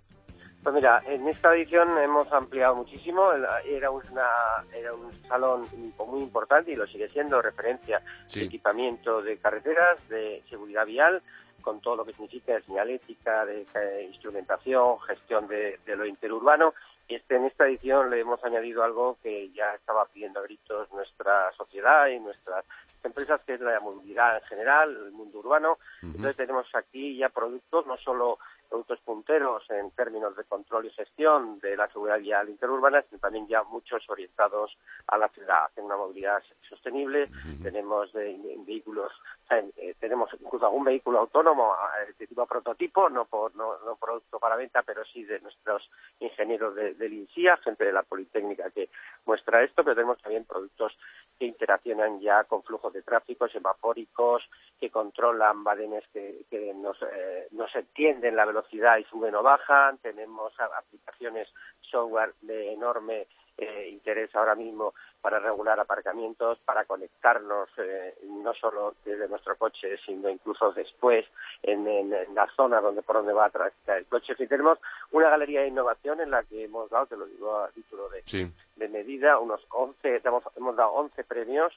Pues 0.63 0.75
mira, 0.75 1.03
en 1.07 1.29
esta 1.29 1.55
edición 1.55 1.97
hemos 1.99 2.33
ampliado 2.33 2.75
muchísimo. 2.77 3.31
Era, 3.67 3.91
una, 3.91 4.27
era 4.73 4.95
un 4.95 5.13
salón 5.29 5.67
muy 6.09 6.23
importante 6.23 6.73
y 6.73 6.77
lo 6.77 6.87
sigue 6.87 7.09
siendo, 7.11 7.43
referencia 7.43 8.01
Sí. 8.27 8.41
de 8.41 8.47
equipamiento 8.47 9.21
de 9.21 9.37
carreteras, 9.37 9.99
de 10.09 10.43
seguridad 10.49 10.87
vial, 10.87 11.23
con 11.61 11.81
todo 11.83 11.97
lo 11.97 12.05
que 12.07 12.13
significa 12.15 12.55
de 12.55 12.63
señalética, 12.63 13.45
de 13.45 13.67
eh, 13.75 14.07
instrumentación, 14.11 14.99
gestión 15.01 15.47
de, 15.49 15.79
de 15.85 15.97
lo 15.97 16.07
interurbano. 16.07 16.73
Este, 17.09 17.37
en 17.37 17.45
esta 17.45 17.67
edición 17.67 18.11
le 18.11 18.21
hemos 18.21 18.43
añadido 18.45 18.83
algo 18.83 19.19
que 19.23 19.51
ya 19.53 19.75
estaba 19.75 20.07
pidiendo 20.07 20.41
a 20.41 20.45
gritos 20.45 20.91
nuestra 20.93 21.53
sociedad 21.53 22.09
y 22.09 22.19
nuestras 22.19 22.65
empresas, 23.03 23.41
que 23.47 23.55
es 23.55 23.61
la 23.61 23.79
movilidad 23.81 24.37
en 24.37 24.45
general, 24.45 24.97
el 25.07 25.13
mundo 25.13 25.41
urbano. 25.41 25.79
Entonces 26.03 26.37
tenemos 26.37 26.67
aquí 26.75 27.19
ya 27.19 27.29
productos, 27.29 27.87
no 27.87 27.97
solo 27.99 28.39
productos 28.75 28.99
punteros 29.05 29.63
en 29.71 29.93
términos 29.93 30.35
de 30.35 30.43
control 30.43 30.87
y 30.87 30.91
gestión 30.91 31.61
de 31.61 31.77
la 31.77 31.87
seguridad 31.93 32.19
vial 32.19 32.49
interurbana, 32.49 33.03
sino 33.03 33.21
también 33.21 33.47
ya 33.47 33.63
muchos 33.63 34.03
orientados 34.11 34.77
a 35.07 35.17
la 35.17 35.29
ciudad, 35.29 35.67
hacia 35.67 35.85
una 35.85 35.97
movilidad 35.97 36.43
sostenible. 36.69 37.29
Tenemos 37.63 38.13
de, 38.13 38.37
de 38.37 38.57
vehículos, 38.67 39.13
eh, 39.49 39.95
tenemos 40.01 40.29
incluso 40.41 40.67
algún 40.67 40.83
vehículo 40.83 41.21
autónomo 41.21 41.73
eh, 42.03 42.15
de 42.19 42.27
tipo 42.27 42.45
prototipo, 42.47 43.09
no 43.09 43.27
por 43.27 43.55
no, 43.55 43.79
no 43.87 43.95
producto 43.95 44.41
para 44.41 44.57
venta, 44.57 44.83
pero 44.83 45.05
sí 45.05 45.23
de 45.23 45.39
nuestros 45.39 45.89
ingenieros 46.19 46.75
de, 46.75 46.95
del 46.95 47.13
INSIA, 47.13 47.57
gente 47.59 47.85
de 47.85 47.93
la 47.93 48.03
Politécnica 48.03 48.71
que 48.71 48.91
muestra 49.25 49.63
esto, 49.63 49.85
pero 49.85 49.95
tenemos 49.95 50.21
también 50.21 50.47
productos 50.47 50.99
que 51.39 51.47
interaccionan 51.47 52.21
ya 52.21 52.43
con 52.45 52.65
flujos 52.65 52.93
de 52.93 53.03
tráfico, 53.03 53.49
semafóricos, 53.49 54.43
que 54.81 54.91
controlan 54.91 55.63
badenes 55.63 56.05
que, 56.13 56.45
que 56.51 56.75
nos, 56.75 57.01
eh, 57.03 57.49
nos 57.53 57.75
entienden 57.75 58.37
la 58.37 58.45
velocidad 58.45 58.64
y 58.73 59.05
suben 59.05 59.35
o 59.35 59.43
bajan. 59.43 59.99
Tenemos 59.99 60.53
aplicaciones 60.61 61.49
software 61.81 62.33
de 62.43 62.73
enorme 62.73 63.27
eh, 63.57 63.89
interés 63.89 64.35
ahora 64.35 64.55
mismo 64.57 64.95
para 65.21 65.39
regular 65.39 65.79
aparcamientos, 65.79 66.59
para 66.65 66.85
conectarnos 66.87 67.69
eh, 67.79 68.15
no 68.25 68.53
solo 68.55 68.95
desde 69.05 69.29
nuestro 69.29 69.57
coche, 69.57 69.97
sino 70.05 70.29
incluso 70.29 70.73
después 70.73 71.25
en, 71.63 71.87
en- 71.87 72.13
en 72.13 72.35
la 72.35 72.49
zona 72.57 72.81
donde 72.81 73.03
por 73.03 73.17
donde 73.17 73.33
va 73.33 73.45
a 73.47 73.51
transitar 73.51 73.99
el 73.99 74.07
coche. 74.07 74.35
Fin, 74.35 74.49
tenemos 74.49 74.79
una 75.13 75.31
galería 75.31 75.61
de 75.61 75.69
innovación 75.69 76.21
en 76.21 76.31
la 76.33 76.43
que 76.43 76.65
hemos 76.65 76.91
dado, 76.91 77.07
te 77.07 77.17
lo 77.17 77.27
digo 77.27 77.57
a 77.57 77.71
título 77.71 78.09
de, 78.09 78.23
Sí. 78.27 78.53
de 78.77 78.89
medida, 78.89 79.39
unos 79.39 79.65
11, 79.71 80.21
hemos, 80.25 80.43
hemos 80.57 80.75
dado 80.77 80.91
11 80.93 81.23
premios 81.25 81.73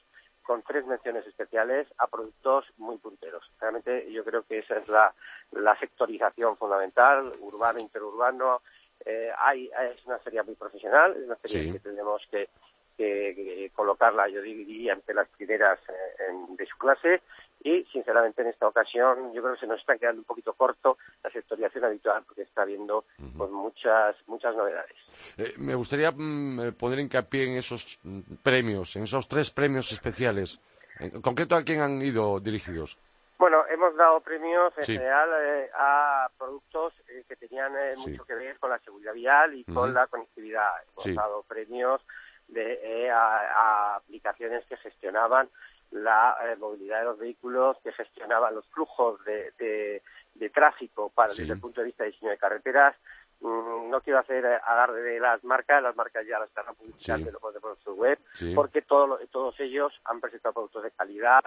con 0.48 0.62
tres 0.62 0.86
menciones 0.86 1.26
especiales 1.26 1.86
a 1.98 2.06
productos 2.06 2.64
muy 2.78 2.96
punteros. 2.96 3.44
Realmente 3.60 4.10
yo 4.10 4.24
creo 4.24 4.44
que 4.44 4.60
esa 4.60 4.78
es 4.78 4.88
la, 4.88 5.12
la 5.52 5.78
sectorización 5.78 6.56
fundamental, 6.56 7.34
urbano, 7.40 7.78
interurbano. 7.78 8.62
Eh, 9.04 9.30
hay, 9.36 9.70
es 9.94 10.06
una 10.06 10.18
serie 10.20 10.42
muy 10.44 10.54
profesional, 10.54 11.14
es 11.18 11.26
una 11.26 11.36
serie 11.36 11.64
Sí. 11.64 11.72
que 11.72 11.80
tenemos 11.80 12.22
que, 12.30 12.48
que- 12.96 13.34
que 13.36 13.70
colocarla, 13.76 14.26
yo 14.28 14.40
diría, 14.40 14.94
entre 14.94 15.14
las 15.14 15.28
primeras 15.28 15.78
eh, 15.90 16.22
en- 16.30 16.56
de 16.56 16.64
su 16.64 16.78
clase. 16.78 17.20
Y, 17.62 17.84
sinceramente, 17.92 18.42
en 18.42 18.48
esta 18.48 18.68
ocasión 18.68 19.32
yo 19.32 19.42
creo 19.42 19.54
que 19.54 19.60
se 19.60 19.66
nos 19.66 19.80
está 19.80 19.98
quedando 19.98 20.20
un 20.20 20.24
poquito 20.24 20.52
corto 20.52 20.98
la 21.24 21.30
sectorización 21.30 21.84
habitual, 21.84 22.22
porque 22.26 22.42
está 22.42 22.62
habiendo 22.62 23.04
pues, 23.36 23.50
muchas, 23.50 24.16
muchas 24.26 24.54
novedades. 24.54 24.94
Eh, 25.36 25.54
me 25.58 25.74
gustaría 25.74 26.12
mm, 26.12 26.60
eh, 26.60 26.72
poner 26.72 27.00
hincapié 27.00 27.44
en 27.44 27.56
esos 27.56 27.98
mm, 28.02 28.20
premios, 28.42 28.94
en 28.96 29.04
esos 29.04 29.26
tres 29.26 29.50
premios 29.50 29.90
especiales. 29.92 30.60
En 31.00 31.20
concreto, 31.20 31.56
¿a 31.56 31.62
quién 31.62 31.80
han 31.80 32.00
ido 32.02 32.40
dirigidos? 32.40 32.98
Bueno, 33.38 33.64
hemos 33.70 33.94
dado 33.94 34.20
premios 34.20 34.76
en 34.78 34.84
general 34.84 35.28
eh, 35.40 35.70
a 35.72 36.28
productos 36.36 36.92
eh, 37.06 37.22
que 37.28 37.36
tenían 37.36 37.72
eh, 37.76 37.94
mucho 37.96 38.24
que 38.24 38.34
ver 38.34 38.58
con 38.58 38.70
la 38.70 38.80
seguridad 38.80 39.14
vial 39.14 39.54
y 39.54 39.64
con 39.64 39.94
la 39.94 40.08
conectividad. 40.08 40.68
Hemos 40.96 41.14
dado 41.14 41.42
premios 41.44 42.00
de, 42.48 43.08
a, 43.10 43.94
aplicaciones 43.94 44.64
que 44.66 44.76
gestionaban 44.78 45.48
la 45.90 46.36
movilidad 46.58 47.00
de 47.00 47.04
los 47.04 47.18
vehículos, 47.18 47.76
que 47.82 47.92
gestionaban 47.92 48.54
los 48.54 48.66
flujos 48.68 49.22
de, 49.24 50.02
tráfico 50.52 51.10
para, 51.10 51.34
desde 51.34 51.52
el 51.52 51.60
punto 51.60 51.80
de 51.80 51.86
vista 51.86 52.04
de 52.04 52.10
diseño 52.10 52.30
de 52.30 52.38
carreteras, 52.38 52.94
Mm, 53.40 53.90
no 53.90 54.00
quiero 54.00 54.18
hacer 54.18 54.44
alarde 54.44 55.00
de 55.00 55.20
las 55.20 55.44
marcas, 55.44 55.80
las 55.80 55.94
marcas 55.94 56.26
ya 56.26 56.40
las 56.40 56.48
están 56.48 56.74
publicando 56.74 57.30
sí. 57.30 57.36
por 57.60 57.78
su 57.84 57.94
web, 57.94 58.18
porque 58.54 58.82
todos 58.82 59.60
ellos 59.60 59.92
han 60.06 60.20
presentado 60.20 60.54
productos 60.54 60.82
de 60.82 60.90
calidad 60.90 61.44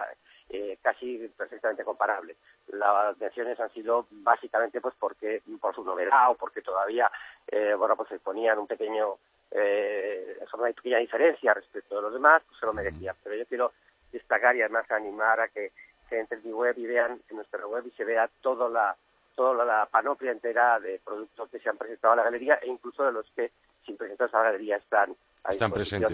eh, 0.48 0.78
casi 0.80 1.18
perfectamente 1.36 1.84
comparables. 1.84 2.38
Las 2.68 3.18
menciones 3.18 3.60
han 3.60 3.70
sido 3.74 4.06
básicamente 4.10 4.80
pues 4.80 4.94
porque 4.98 5.42
por 5.60 5.74
su 5.74 5.84
novedad 5.84 6.30
o 6.30 6.34
porque 6.34 6.62
todavía 6.62 7.10
eh, 7.46 7.74
bueno 7.76 7.94
pues 7.94 8.08
se 8.08 8.18
ponían 8.20 8.58
un 8.58 8.66
pequeño 8.66 9.16
eh, 9.50 10.38
una 10.54 10.72
pequeña 10.72 10.98
diferencia 10.98 11.52
respecto 11.52 11.96
de 11.96 12.02
los 12.02 12.14
demás, 12.14 12.42
pues 12.46 12.58
se 12.58 12.64
lo 12.64 12.72
merecían. 12.72 13.16
Pero 13.22 13.36
yo 13.36 13.44
quiero 13.44 13.72
destacar 14.12 14.56
y 14.56 14.62
además 14.62 14.90
animar 14.90 15.40
a 15.40 15.48
que 15.48 15.72
se 16.08 16.20
entre 16.20 16.38
en 16.38 16.44
mi 16.44 16.52
web 16.52 16.74
y 16.76 16.86
vean 16.86 17.20
en 17.28 17.36
nuestra 17.36 17.66
web 17.66 17.86
y 17.86 17.90
se 17.92 18.04
vea 18.04 18.28
toda 18.40 18.68
la 18.68 18.96
toda 19.34 19.64
la 19.64 19.86
panoplia 19.86 20.30
entera 20.30 20.78
de 20.78 21.00
productos 21.02 21.48
que 21.50 21.58
se 21.58 21.68
han 21.68 21.78
presentado 21.78 22.12
a 22.12 22.16
la 22.16 22.24
galería 22.24 22.56
e 22.56 22.68
incluso 22.68 23.02
de 23.04 23.12
los 23.12 23.26
que 23.34 23.50
sin 23.84 23.96
presentarse 23.96 24.36
a 24.36 24.40
la 24.40 24.44
galería 24.46 24.76
están 24.76 25.16
están 25.50 25.72
presentes. 25.72 26.12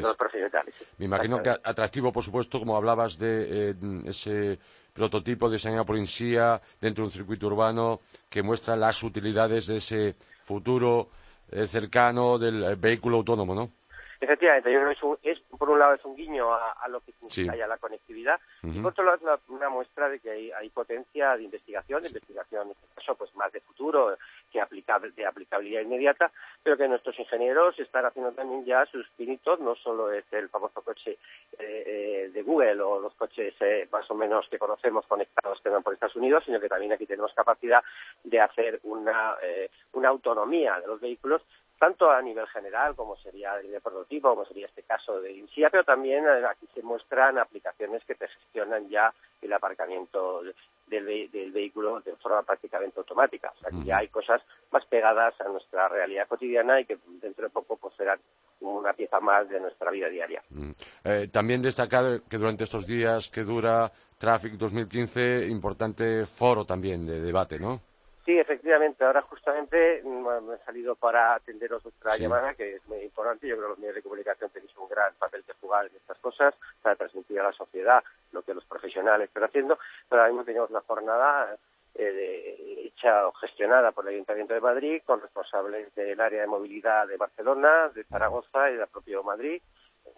Me 0.97 1.05
imagino 1.05 1.43
que 1.43 1.51
atractivo, 1.51 2.13
por 2.13 2.23
supuesto, 2.23 2.59
como 2.59 2.77
hablabas 2.77 3.19
de 3.19 3.71
eh, 3.71 3.75
ese 4.07 4.59
prototipo 4.93 5.51
diseñado 5.51 5.85
por 5.85 5.97
INSIA 5.97 6.61
dentro 6.81 7.03
de 7.03 7.07
un 7.07 7.13
circuito 7.13 7.47
urbano 7.47 8.01
que 8.29 8.43
muestra 8.43 8.75
las 8.75 9.03
utilidades 9.03 9.67
de 9.67 9.77
ese 9.77 10.17
futuro 10.43 11.11
eh, 11.51 11.67
cercano 11.67 12.39
del 12.39 12.65
eh, 12.65 12.75
vehículo 12.77 13.19
autónomo, 13.19 13.55
¿no? 13.55 13.71
Efectivamente, 14.21 14.73
yo 14.73 14.81
creo 14.81 15.19
que 15.23 15.31
es, 15.31 15.41
por 15.41 15.71
un 15.71 15.79
lado 15.79 15.95
es 15.95 16.05
un 16.05 16.17
guiño 16.17 16.53
a, 16.53 16.89
lo 16.89 17.01
que 17.01 17.13
significa 17.13 17.55
ya 17.55 17.69
la 17.69 17.79
conectividad 17.79 18.41
y 18.65 18.81
por 18.81 18.91
otro 18.91 19.05
lado 19.05 19.37
es 19.37 19.49
una, 19.49 19.69
muestra 19.69 20.09
de 20.09 20.19
que 20.19 20.53
hay, 20.55 20.69
potencia 20.71 21.37
de 21.37 21.45
investigación, 21.45 22.03
de 22.03 22.09
investigación 22.09 22.67
en 22.67 22.71
este 22.73 22.87
caso 22.97 23.15
pues 23.15 23.35
más 23.37 23.53
de 23.53 23.61
futuro 23.61 24.17
que 24.51 24.61
aplicable, 24.61 25.11
de 25.13 25.25
aplicabilidad 25.25 25.83
inmediata, 25.83 26.33
pero 26.63 26.77
que 26.77 26.89
nuestros 26.89 27.19
ingenieros 27.19 27.79
están 27.79 28.07
haciendo 28.07 28.33
también 28.33 28.65
ya 28.65 28.87
sus 28.87 29.09
pinitos, 29.11 29.61
no 29.61 29.77
solo 29.77 30.11
es 30.11 30.25
el 30.33 30.49
famoso 30.49 30.83
coche 30.83 31.19
eh, 31.59 31.85
eh, 31.87 32.31
de 32.33 32.43
Google 32.43 32.81
o 32.81 32.99
los 32.99 33.15
coches 33.15 33.55
eh, 33.61 33.87
más 33.93 34.11
o 34.11 34.15
menos 34.15 34.49
que 34.49 34.59
conocemos 34.59 35.07
conectados 35.07 35.61
que 35.61 35.69
van 35.69 35.83
por 35.85 35.95
Estados 35.95 36.17
Unidos, 36.17 36.43
sino 36.45 36.59
que 36.59 36.69
también 36.69 36.93
aquí 36.93 37.07
tenemos 37.07 37.33
capacidad 37.35 37.85
de 38.25 38.41
hacer 38.41 38.81
una, 38.83 39.37
una 39.93 40.09
autonomía 40.09 40.81
de 40.81 40.87
los 40.89 41.01
vehículos 41.01 41.43
tanto 41.79 42.11
a 42.11 42.21
nivel 42.21 42.47
general, 42.49 42.95
como 42.97 43.17
sería 43.17 43.59
el 43.59 43.71
de 43.71 43.81
prototipo, 43.81 44.31
como 44.31 44.45
sería 44.45 44.67
este 44.67 44.83
caso 44.83 45.21
de 45.21 45.33
INSIA, 45.33 45.71
pero 45.71 45.85
también 45.85 46.25
eh, 46.25 46.45
aquí 46.51 46.67
se 46.75 46.83
muestran 46.83 47.39
aplicaciones 47.39 48.05
que 48.05 48.15
te 48.15 48.29
gestionan 48.29 48.89
ya 48.89 49.13
el 49.41 49.53
aparcamiento 49.53 50.43
del, 50.87 51.29
vehículo 51.53 52.01
de 52.01 52.17
forma 52.17 52.43
prácticamente 52.43 52.99
automática. 52.99 53.53
O 53.57 53.61
sea, 53.61 53.71
que 53.71 53.85
ya 53.85 53.99
hay 53.99 54.09
cosas 54.09 54.43
más 54.71 54.85
pegadas 54.87 55.41
a 55.41 55.49
nuestra 55.49 55.89
realidad 55.89 56.27
cotidiana 56.27 56.81
y 56.81 56.85
que 56.85 56.99
dentro 57.21 57.45
de 57.45 57.51
poco 57.51 57.77
pues, 57.77 57.95
serán 57.97 58.19
una 58.61 58.93
pieza 58.93 59.21
más 59.21 59.49
de 59.49 59.61
nuestra 59.61 59.91
vida 59.91 60.09
diaria. 60.09 60.43
Eh, 61.05 61.29
también 61.33 61.63
destacar 61.63 62.23
que 62.29 62.39
durante 62.39 62.65
estos 62.65 62.87
días 62.87 63.31
que 63.31 63.45
dura 63.45 63.91
Traffic 64.19 64.55
2015, 64.55 65.47
importante 65.47 66.27
foro 66.27 66.65
también 66.65 67.07
de 67.07 67.21
debate, 67.21 67.59
¿no? 67.59 67.81
Sí, 68.29 68.39
efectivamente. 68.39 69.03
Ahora 69.07 69.23
justamente 69.23 70.03
mm, 70.05 70.47
me 70.47 70.57
he 70.57 70.59
salido 70.59 70.95
para 70.97 71.37
atenderos 71.37 71.83
nuestra 71.83 72.15
llamada, 72.19 72.53
que 72.53 72.75
es 72.75 72.87
muy 72.87 72.99
importante. 72.99 73.49
Yo 73.49 73.57
creo 73.57 73.69
que 73.69 73.71
los 73.71 73.79
medios 73.79 73.95
de 73.95 74.03
comunicación 74.03 74.51
tenéis 74.51 74.77
un 74.77 74.87
gran 74.87 75.15
papel 75.15 75.43
que 75.45 75.55
jugar 75.55 75.87
en 75.87 75.97
estas 75.97 76.19
cosas 76.19 76.55
para 76.83 76.95
transmitir 76.95 77.41
a 77.41 77.45
la 77.45 77.53
sociedad 77.55 78.05
lo 78.33 78.43
que 78.43 78.53
los 78.53 78.67
profesionales 78.67 79.29
están 79.29 79.45
haciendo. 79.45 79.79
Pero 80.11 80.21
ahora 80.21 80.31
mismo 80.31 80.45
tenemos 80.45 80.69
una 80.69 80.83
jornada 80.83 81.57
eh, 81.95 82.83
hecha 82.85 83.29
o 83.29 83.33
gestionada 83.33 83.93
por 83.93 84.07
el 84.07 84.17
Ayuntamiento 84.17 84.53
de 84.53 84.61
Madrid 84.61 85.01
con 85.07 85.23
responsables 85.23 85.95
del 85.95 86.21
área 86.21 86.43
de 86.43 86.49
movilidad 86.49 87.09
de 87.09 87.17
Barcelona, 87.17 87.89
de 87.95 88.05
Zaragoza 88.05 88.71
y 88.71 88.77
del 88.77 88.89
propio 88.89 89.23
Madrid, 89.23 89.63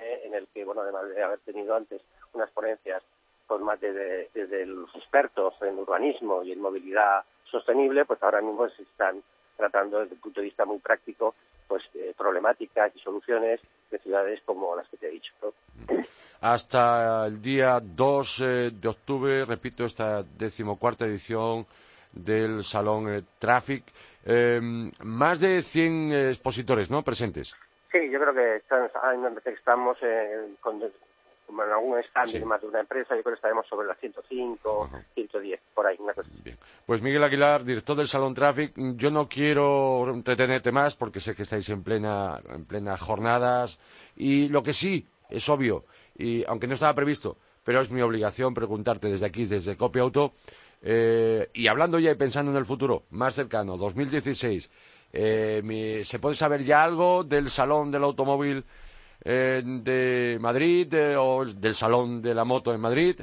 eh, 0.01 0.23
en 0.25 0.35
el 0.35 0.49
que, 0.49 0.64
bueno, 0.64 0.81
además 0.81 1.09
de 1.11 1.23
haber 1.23 1.38
tenido 1.46 1.77
antes 1.77 2.03
unas 2.33 2.51
ponencias 2.51 3.05
con 3.50 3.64
más 3.64 3.80
de, 3.80 4.30
desde 4.32 4.64
los 4.64 4.94
expertos 4.94 5.54
en 5.62 5.76
urbanismo 5.76 6.44
y 6.44 6.52
en 6.52 6.60
movilidad 6.60 7.24
sostenible, 7.50 8.04
pues 8.04 8.22
ahora 8.22 8.40
mismo 8.40 8.68
se 8.68 8.84
están 8.84 9.20
tratando 9.56 9.98
desde 9.98 10.14
el 10.14 10.20
punto 10.20 10.40
de 10.40 10.44
vista 10.44 10.64
muy 10.64 10.78
práctico 10.78 11.34
pues 11.66 11.82
eh, 11.94 12.14
problemáticas 12.16 12.94
y 12.94 13.00
soluciones 13.00 13.60
de 13.90 13.98
ciudades 13.98 14.40
como 14.44 14.76
las 14.76 14.88
que 14.88 14.98
te 14.98 15.08
he 15.08 15.10
dicho. 15.10 15.32
Hasta 16.40 17.26
el 17.26 17.42
día 17.42 17.80
2 17.82 18.40
eh, 18.40 18.70
de 18.72 18.88
octubre, 18.88 19.44
repito, 19.44 19.84
esta 19.84 20.22
decimocuarta 20.22 21.06
edición 21.06 21.66
del 22.12 22.62
Salón 22.62 23.12
eh, 23.12 23.22
Traffic. 23.36 23.82
Em, 24.24 24.92
más 25.02 25.40
de 25.40 25.60
100 25.62 26.12
expositores, 26.12 26.88
¿no?, 26.88 27.02
presentes. 27.02 27.56
Sí, 27.90 28.08
yo 28.12 28.20
creo 28.20 28.32
que 28.32 28.62
estamos 29.50 29.98
con 30.60 30.80
como 31.50 31.64
en 31.64 31.70
algún 31.70 31.98
stand 31.98 32.44
más 32.44 32.60
de 32.60 32.68
una 32.68 32.80
empresa, 32.80 33.16
yo 33.16 33.22
creo 33.22 33.34
que 33.34 33.38
estaremos 33.38 33.66
sobre 33.66 33.88
las 33.88 33.98
105, 33.98 34.88
110, 35.14 35.60
por 35.74 35.84
ahí, 35.84 35.96
una 35.98 36.14
cosa. 36.14 36.30
Bien. 36.44 36.56
Pues 36.86 37.02
Miguel 37.02 37.24
Aguilar, 37.24 37.64
director 37.64 37.96
del 37.96 38.06
Salón 38.06 38.34
Traffic, 38.34 38.72
yo 38.76 39.10
no 39.10 39.28
quiero 39.28 40.08
entretenerte 40.10 40.70
más 40.70 40.94
porque 40.94 41.18
sé 41.18 41.34
que 41.34 41.42
estáis 41.42 41.68
en 41.70 41.82
plena, 41.82 42.40
en 42.48 42.64
plenas 42.66 43.00
jornadas 43.00 43.80
y 44.14 44.48
lo 44.48 44.62
que 44.62 44.72
sí 44.72 45.08
es 45.28 45.48
obvio, 45.48 45.84
y 46.16 46.44
aunque 46.44 46.68
no 46.68 46.74
estaba 46.74 46.94
previsto, 46.94 47.36
pero 47.64 47.80
es 47.80 47.90
mi 47.90 48.00
obligación 48.00 48.54
preguntarte 48.54 49.08
desde 49.08 49.26
aquí, 49.26 49.44
desde 49.44 49.76
Copia 49.76 50.02
Auto, 50.02 50.34
eh, 50.82 51.50
y 51.52 51.66
hablando 51.66 51.98
ya 51.98 52.12
y 52.12 52.14
pensando 52.14 52.52
en 52.52 52.58
el 52.58 52.64
futuro, 52.64 53.06
más 53.10 53.34
cercano, 53.34 53.76
2016, 53.76 54.70
eh, 55.12 56.02
¿se 56.04 56.18
puede 56.20 56.36
saber 56.36 56.62
ya 56.62 56.84
algo 56.84 57.24
del 57.24 57.50
Salón 57.50 57.90
del 57.90 58.04
Automóvil 58.04 58.64
eh, 59.24 59.62
de 59.64 60.38
Madrid 60.40 60.92
o 61.18 61.44
del 61.44 61.74
Salón 61.74 62.22
de 62.22 62.35
la 62.35 62.44
Moto 62.44 62.72
en 62.72 62.80
Madrid? 62.80 63.20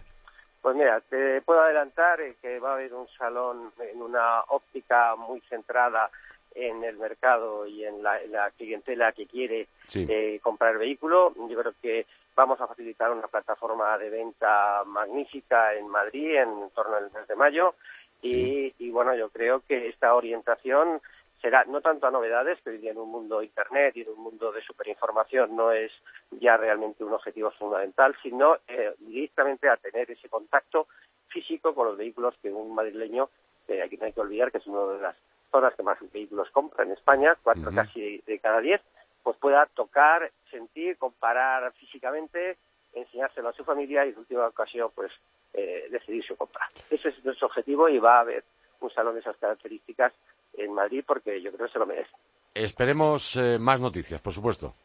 Pues 0.61 0.75
mira, 0.75 1.01
te 1.09 1.41
puedo 1.41 1.61
adelantar 1.61 2.19
que 2.41 2.59
va 2.59 2.71
a 2.71 2.73
haber 2.73 2.93
un 2.93 3.07
salón 3.17 3.71
en 3.79 4.01
una 4.01 4.41
óptica 4.49 5.15
muy 5.15 5.41
centrada 5.49 6.09
en 6.53 6.83
el 6.83 6.97
mercado 6.97 7.67
y 7.67 7.85
en 7.85 8.01
la, 8.03 8.51
clientela 8.57 9.11
que 9.11 9.27
quiere 9.27 9.67
eh, 9.93 10.39
comprar 10.41 10.77
vehículo. 10.77 11.33
Yo 11.49 11.57
creo 11.57 11.73
que 11.81 12.05
vamos 12.35 12.59
a 12.59 12.67
facilitar 12.67 13.11
una 13.11 13.27
plataforma 13.27 13.97
de 13.97 14.09
venta 14.09 14.83
magnífica 14.85 15.73
en 15.75 15.87
Madrid 15.87 16.35
en 16.35 16.69
torno 16.75 16.95
al 16.95 17.11
mes 17.11 17.27
de 17.27 17.35
mayo. 17.35 17.75
Y, 18.21 18.73
y, 18.79 18.89
bueno, 18.89 19.15
yo 19.15 19.29
creo 19.29 19.61
que 19.67 19.87
esta 19.89 20.15
orientación 20.15 20.99
será 21.41 21.63
no 21.65 21.81
tanto 21.81 22.07
a 22.07 22.11
novedades, 22.11 22.59
que 22.61 22.71
hoy 22.71 22.77
día 22.79 22.91
en 22.91 22.97
un 22.97 23.11
mundo 23.11 23.43
Internet 23.43 23.95
y 23.95 24.01
en 24.01 24.09
un 24.09 24.19
mundo 24.19 24.51
de 24.51 24.61
superinformación 24.61 25.55
no 25.55 25.71
es 25.71 25.91
ya 26.31 26.57
realmente 26.57 27.03
un 27.03 27.13
objetivo 27.13 27.51
fundamental, 27.51 28.15
sino 28.21 28.57
eh, 28.67 28.93
directamente 28.99 29.69
a 29.69 29.77
tener 29.77 30.09
ese 30.09 30.29
contacto 30.29 30.87
físico 31.27 31.75
con 31.75 31.87
los 31.87 31.97
vehículos 31.97 32.35
que 32.41 32.51
un 32.51 32.73
madrileño, 32.73 33.29
eh, 33.67 33.81
aquí 33.81 33.97
no 33.97 34.05
hay 34.05 34.13
que 34.13 34.21
olvidar 34.21 34.51
que 34.51 34.57
es 34.59 34.67
una 34.67 34.93
de 34.93 35.01
las 35.01 35.15
zonas 35.51 35.75
que 35.75 35.83
más 35.83 35.97
vehículos 36.11 36.49
compra 36.51 36.83
en 36.83 36.91
España, 36.91 37.37
cuatro 37.41 37.71
casi 37.73 38.21
de 38.25 38.39
cada 38.39 38.59
diez, 38.59 38.81
pues 39.23 39.37
pueda 39.37 39.65
tocar, 39.67 40.31
sentir, 40.49 40.97
comparar 40.97 41.71
físicamente, 41.73 42.57
enseñárselo 42.93 43.49
a 43.49 43.53
su 43.53 43.63
familia 43.63 44.05
y 44.05 44.09
en 44.09 44.17
última 44.17 44.47
ocasión 44.47 44.89
pues 44.95 45.11
eh, 45.53 45.87
decidir 45.91 46.23
su 46.25 46.35
compra. 46.35 46.69
Ese 46.89 47.09
es 47.09 47.25
nuestro 47.25 47.47
objetivo 47.47 47.89
y 47.89 47.99
va 47.99 48.17
a 48.17 48.21
haber 48.21 48.43
un 48.79 48.89
salón 48.91 49.15
de 49.15 49.21
esas 49.21 49.37
características 49.37 50.13
en 50.57 50.73
Madrid 50.73 51.03
porque 51.05 51.41
yo 51.41 51.51
creo 51.51 51.67
que 51.67 51.73
se 51.73 51.79
lo 51.79 51.85
merece. 51.85 52.11
Esperemos 52.53 53.35
eh, 53.37 53.57
más 53.59 53.79
noticias, 53.79 54.19
por 54.21 54.33
supuesto. 54.33 54.75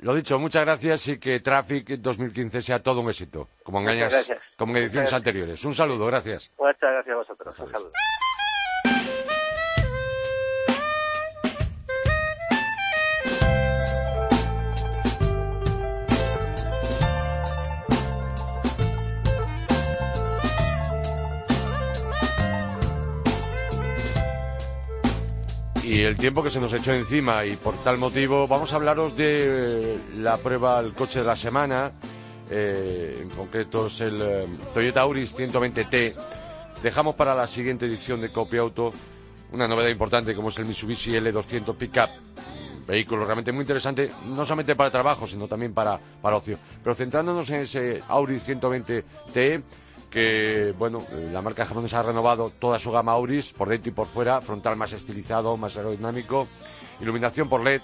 Lo 0.00 0.14
dicho, 0.14 0.38
muchas 0.38 0.64
gracias 0.64 1.08
y 1.08 1.18
que 1.18 1.40
Traffic 1.40 1.88
2015 1.98 2.62
sea 2.62 2.82
todo 2.82 3.00
un 3.00 3.08
éxito, 3.08 3.48
como 3.64 3.80
en, 3.80 4.08
como 4.56 4.72
en 4.72 4.84
ediciones 4.84 5.12
anteriores. 5.12 5.64
Un 5.64 5.74
saludo, 5.74 6.06
gracias. 6.06 6.52
Muchas 6.56 6.78
gracias 6.80 7.14
a 7.14 7.16
vosotros. 7.16 7.58
Un 7.58 7.72
saludo. 7.72 7.92
El 26.08 26.16
tiempo 26.16 26.42
que 26.42 26.48
se 26.48 26.58
nos 26.58 26.72
echó 26.72 26.94
encima 26.94 27.44
y 27.44 27.56
por 27.56 27.82
tal 27.82 27.98
motivo 27.98 28.48
vamos 28.48 28.72
a 28.72 28.76
hablaros 28.76 29.14
de 29.14 29.44
eh, 29.44 29.98
la 30.16 30.38
prueba 30.38 30.80
el 30.80 30.94
coche 30.94 31.18
de 31.18 31.26
la 31.26 31.36
semana, 31.36 31.92
eh, 32.50 33.18
en 33.20 33.28
concreto 33.28 33.88
es 33.88 34.00
el 34.00 34.22
eh, 34.22 34.46
Toyota 34.72 35.02
Auris 35.02 35.36
120T 35.36 36.14
dejamos 36.82 37.14
para 37.14 37.34
la 37.34 37.46
siguiente 37.46 37.84
edición 37.84 38.22
de 38.22 38.32
Copia 38.32 38.60
Auto 38.60 38.90
una 39.52 39.68
novedad 39.68 39.90
importante 39.90 40.34
como 40.34 40.48
es 40.48 40.58
el 40.58 40.64
Mitsubishi 40.64 41.12
L200 41.12 41.76
Pickup. 41.76 42.08
Vehículo 42.86 43.26
realmente 43.26 43.52
muy 43.52 43.62
interesante, 43.62 44.10
no 44.28 44.46
solamente 44.46 44.74
para 44.74 44.90
trabajo, 44.90 45.26
sino 45.26 45.46
también 45.46 45.74
para, 45.74 46.00
para 46.22 46.36
ocio. 46.36 46.58
Pero 46.82 46.94
centrándonos 46.94 47.50
en 47.50 47.60
ese 47.62 48.02
Audi 48.08 48.40
120 48.40 49.04
TE, 49.34 49.62
que, 50.10 50.74
bueno, 50.78 51.04
la 51.32 51.42
marca 51.42 51.66
japonesa 51.66 52.00
ha 52.00 52.02
renovado 52.02 52.50
toda 52.58 52.78
su 52.78 52.90
gama 52.90 53.12
Auris, 53.12 53.52
por 53.52 53.68
dentro 53.68 53.90
y 53.90 53.94
por 53.94 54.06
fuera, 54.06 54.40
frontal 54.40 54.76
más 54.76 54.92
estilizado, 54.92 55.56
más 55.56 55.76
aerodinámico, 55.76 56.46
iluminación 57.00 57.48
por 57.48 57.62
LED, 57.62 57.82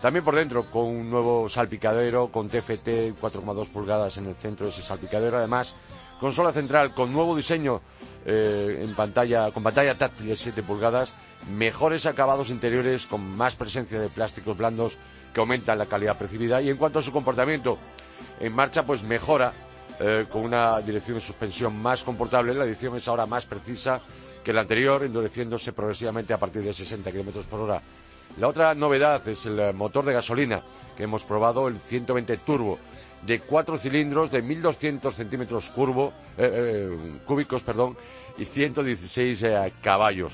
también 0.00 0.24
por 0.24 0.36
dentro, 0.36 0.70
con 0.70 0.86
un 0.86 1.10
nuevo 1.10 1.48
salpicadero, 1.48 2.28
con 2.28 2.48
TFT 2.48 3.16
4,2 3.20 3.68
pulgadas 3.68 4.16
en 4.18 4.26
el 4.26 4.34
centro 4.34 4.66
de 4.66 4.72
ese 4.72 4.82
salpicadero, 4.82 5.38
además 5.38 5.74
consola 6.20 6.52
central 6.52 6.94
con 6.94 7.12
nuevo 7.12 7.34
diseño 7.34 7.80
eh, 8.24 8.82
en 8.82 8.94
pantalla, 8.94 9.50
con 9.50 9.62
pantalla 9.62 9.98
táctil 9.98 10.28
de 10.28 10.36
7 10.36 10.62
pulgadas, 10.62 11.12
mejores 11.50 12.06
acabados 12.06 12.50
interiores 12.50 13.06
con 13.06 13.26
más 13.36 13.56
presencia 13.56 14.00
de 14.00 14.08
plásticos 14.08 14.56
blandos 14.56 14.96
que 15.32 15.40
aumentan 15.40 15.78
la 15.78 15.86
calidad 15.86 16.16
percibida 16.16 16.62
y 16.62 16.70
en 16.70 16.76
cuanto 16.76 17.00
a 17.00 17.02
su 17.02 17.12
comportamiento 17.12 17.78
en 18.40 18.54
marcha 18.54 18.86
pues 18.86 19.02
mejora 19.02 19.52
eh, 20.00 20.26
con 20.28 20.42
una 20.42 20.80
dirección 20.80 21.16
de 21.16 21.20
suspensión 21.20 21.76
más 21.80 22.02
comportable, 22.02 22.54
la 22.54 22.64
dirección 22.64 22.96
es 22.96 23.06
ahora 23.06 23.26
más 23.26 23.46
precisa 23.46 24.00
que 24.42 24.52
la 24.52 24.62
anterior, 24.62 25.02
endureciéndose 25.04 25.72
progresivamente 25.72 26.34
a 26.34 26.38
partir 26.38 26.62
de 26.62 26.72
60 26.72 27.10
km 27.10 27.44
por 27.44 27.60
hora. 27.60 27.82
La 28.38 28.48
otra 28.48 28.74
novedad 28.74 29.26
es 29.28 29.46
el 29.46 29.72
motor 29.74 30.04
de 30.04 30.12
gasolina 30.12 30.62
que 30.96 31.04
hemos 31.04 31.22
probado, 31.24 31.68
el 31.68 31.78
120 31.78 32.36
Turbo, 32.38 32.78
de 33.24 33.40
cuatro 33.40 33.78
cilindros 33.78 34.30
de 34.30 34.44
1.200 34.44 35.12
centímetros 35.12 35.70
curvo, 35.70 36.12
eh, 36.36 36.50
eh, 36.52 37.18
cúbicos 37.24 37.62
perdón, 37.62 37.96
y 38.36 38.44
116 38.44 39.44
caballos, 39.80 40.32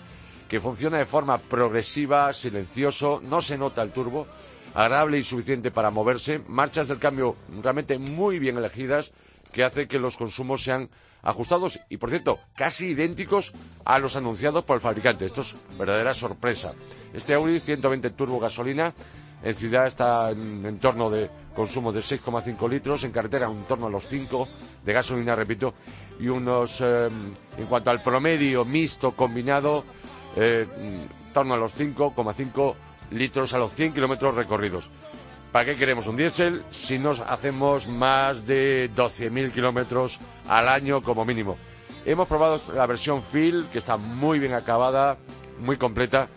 que 0.49 0.59
funciona 0.59 0.99
de 0.99 1.05
forma 1.05 1.39
progresiva, 1.39 2.33
silencioso, 2.33 3.21
no 3.23 3.43
se 3.43 3.59
nota 3.59 3.83
el 3.83 3.93
turbo, 3.93 4.27
agradable 4.75 5.19
y 5.19 5.25
suficiente 5.25 5.71
para 5.71 5.91
moverse, 5.91 6.41
marchas 6.49 6.89
del 6.89 6.99
cambio 6.99 7.37
realmente 7.63 7.99
muy 7.99 8.39
bien 8.39 8.57
elegidas, 8.57 9.13
que 9.53 9.65
hace 9.65 9.89
que 9.89 9.99
los 9.99 10.17
consumos 10.17 10.63
sean 10.63 10.91
ajustados 11.23 11.81
y, 11.89 11.99
por 11.99 12.11
cierto, 12.11 12.41
casi 12.57 12.89
idénticos 12.89 13.53
a 13.85 13.99
los 13.99 14.17
anunciados 14.17 14.65
por 14.65 14.77
el 14.77 14.81
fabricante. 14.81 15.27
Esto 15.27 15.43
es 15.43 15.55
verdadera 15.79 16.15
sorpresa. 16.15 16.73
Este 17.13 17.35
Audi 17.35 17.61
120 17.61 18.11
turbo 18.11 18.39
gasolina 18.39 18.95
en 19.43 19.55
ciudad 19.55 19.87
está 19.87 20.31
en, 20.31 20.79
torno 20.79 21.11
de 21.11 21.31
consumo 21.55 21.93
de 21.93 22.01
6,5 22.01 22.69
litros, 22.69 23.05
en 23.05 23.13
carretera 23.13 23.47
en 23.47 23.65
torno 23.65 23.87
a 23.87 23.91
los 23.91 24.07
5 24.07 24.49
de 24.85 24.93
gasolina, 24.93 25.35
repito, 25.35 25.75
y 26.19 26.29
unos, 26.29 26.81
eh, 26.81 27.09
en 27.57 27.67
cuanto 27.67 27.91
al 27.91 28.03
promedio 28.03 28.65
mixto 28.65 29.13
combinado, 29.13 29.85
eh, 30.37 30.67
en 30.79 31.09
torno 31.33 31.55
a 31.55 31.57
los 31.57 31.75
5,5 31.75 32.75
litros 33.13 33.55
a 33.55 33.59
los 33.59 33.73
100 33.73 33.95
kilómetros 33.95 34.35
recorridos. 34.35 34.91
¿Para 35.53 35.65
qué 35.65 35.75
queremos 35.75 36.07
un 36.07 36.17
diésel 36.17 36.63
si 36.71 37.01
nos 37.01 37.19
hacemos 37.19 37.89
más 37.89 38.47
de 38.47 38.89
12.000 38.95 39.51
kilómetros 39.51 40.21
al 40.47 40.69
año 40.69 41.03
como 41.03 41.25
mínimo? 41.25 41.59
Hemos 42.05 42.29
probado 42.29 42.61
la 42.73 42.87
versión 42.87 43.21
Fill, 43.21 43.67
que 43.73 43.79
está 43.79 43.97
muy 43.97 44.39
bien 44.39 44.55
acabada, 44.55 45.19
muy 45.59 45.77
completa, 45.77 46.29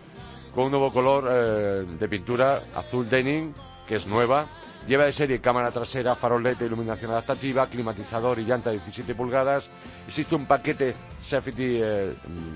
con 0.55 0.65
un 0.65 0.71
nuevo 0.71 0.91
color 0.91 1.27
eh, 1.29 1.85
de 1.99 2.09
pintura 2.09 2.63
azul 2.75 3.07
denim, 3.07 3.53
que 3.87 3.97
es 3.97 4.07
nueva. 4.07 4.47
Lleva 4.87 5.05
de 5.05 5.11
serie 5.11 5.39
cámara 5.39 5.69
trasera, 5.69 6.15
farol 6.15 6.41
LED 6.41 6.57
de 6.57 6.65
iluminación 6.65 7.11
adaptativa, 7.11 7.67
climatizador 7.67 8.39
y 8.39 8.45
llanta 8.45 8.71
de 8.71 8.77
17 8.77 9.13
pulgadas. 9.13 9.69
Existe 10.07 10.33
un 10.33 10.47
paquete 10.47 10.95
Safety 11.21 11.77
eh, 11.83 12.15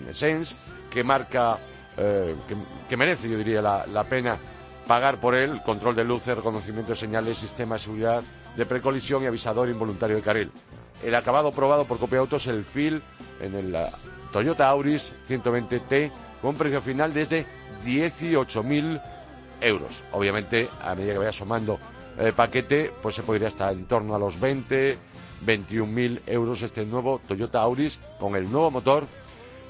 Sense 0.09 0.55
que 0.89 1.03
marca, 1.03 1.59
eh, 1.97 2.35
que, 2.89 2.97
merece, 2.97 3.29
yo 3.29 3.37
diría, 3.37 3.61
la 3.61 4.03
pena 4.05 4.37
pagar 4.87 5.19
por 5.19 5.35
él, 5.35 5.61
control 5.63 5.95
de 5.95 6.03
luces, 6.03 6.35
reconocimiento 6.35 6.93
de 6.93 6.97
señales, 6.97 7.37
sistema 7.37 7.75
de 7.75 7.81
seguridad 7.81 8.23
de 8.55 8.65
precolisión 8.65 9.21
y 9.23 9.27
avisador 9.27 9.69
involuntario 9.69 10.15
de 10.15 10.21
carril. 10.21 10.51
El 11.03 11.13
acabado 11.13 11.51
probado 11.51 11.85
por 11.85 11.99
Copia 11.99 12.19
Autos, 12.19 12.47
el 12.47 12.63
FIL, 12.63 13.03
en 13.39 13.53
el 13.53 13.75
uh, 13.75 13.85
Toyota 14.31 14.67
Auris 14.69 15.13
120T, 15.29 16.11
con 16.41 16.55
precio 16.55 16.81
final 16.81 17.13
desde 17.13 17.45
18.000 17.85 19.01
euros. 19.61 20.03
Obviamente, 20.11 20.69
a 20.81 20.95
medida 20.95 21.13
que 21.13 21.19
vaya 21.19 21.31
sumando 21.31 21.77
el 22.17 22.33
paquete, 22.33 22.91
pues 23.01 23.15
se 23.15 23.23
podría 23.23 23.49
estar 23.49 23.73
en 23.73 23.85
torno 23.85 24.15
a 24.15 24.19
los 24.19 24.39
20, 24.39 24.97
21.000 25.45 26.21
euros 26.25 26.61
este 26.63 26.85
nuevo 26.85 27.21
Toyota 27.27 27.61
Auris 27.61 27.99
con 28.19 28.35
el 28.35 28.51
nuevo 28.51 28.71
motor 28.71 29.05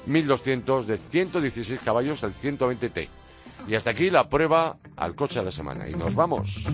1200 0.06 0.86
de 0.86 0.96
116 0.96 1.80
caballos, 1.84 2.22
el 2.22 2.34
120T. 2.34 3.17
Y 3.66 3.74
hasta 3.74 3.90
aquí 3.90 4.10
la 4.10 4.28
prueba 4.28 4.76
al 4.96 5.14
coche 5.14 5.40
de 5.40 5.46
la 5.46 5.50
semana. 5.50 5.88
Y 5.88 5.94
nos 5.94 6.14
vamos. 6.14 6.66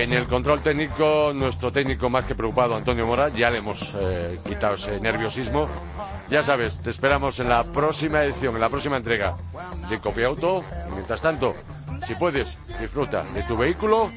En 0.00 0.14
el 0.14 0.26
control 0.26 0.62
técnico, 0.62 1.32
nuestro 1.34 1.70
técnico 1.70 2.08
más 2.08 2.24
que 2.24 2.34
preocupado, 2.34 2.74
Antonio 2.74 3.06
Mora, 3.06 3.28
ya 3.28 3.50
le 3.50 3.58
hemos 3.58 3.92
eh, 4.00 4.40
quitado 4.48 4.76
ese 4.76 4.98
nerviosismo. 4.98 5.68
Ya 6.30 6.42
sabes, 6.42 6.78
te 6.78 6.88
esperamos 6.88 7.38
en 7.38 7.50
la 7.50 7.64
próxima 7.64 8.24
edición, 8.24 8.54
en 8.54 8.62
la 8.62 8.70
próxima 8.70 8.96
entrega 8.96 9.36
de 9.90 10.00
Copia 10.00 10.28
Auto. 10.28 10.64
Y 10.88 10.94
mientras 10.94 11.20
tanto, 11.20 11.54
si 12.06 12.14
puedes, 12.14 12.56
disfruta 12.80 13.24
de 13.34 13.42
tu 13.42 13.58
vehículo 13.58 14.10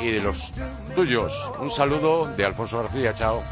y 0.00 0.10
de 0.10 0.22
los 0.22 0.50
tuyos. 0.96 1.32
Un 1.60 1.70
saludo 1.70 2.26
de 2.26 2.44
Alfonso 2.44 2.82
García, 2.82 3.14
chao. 3.14 3.44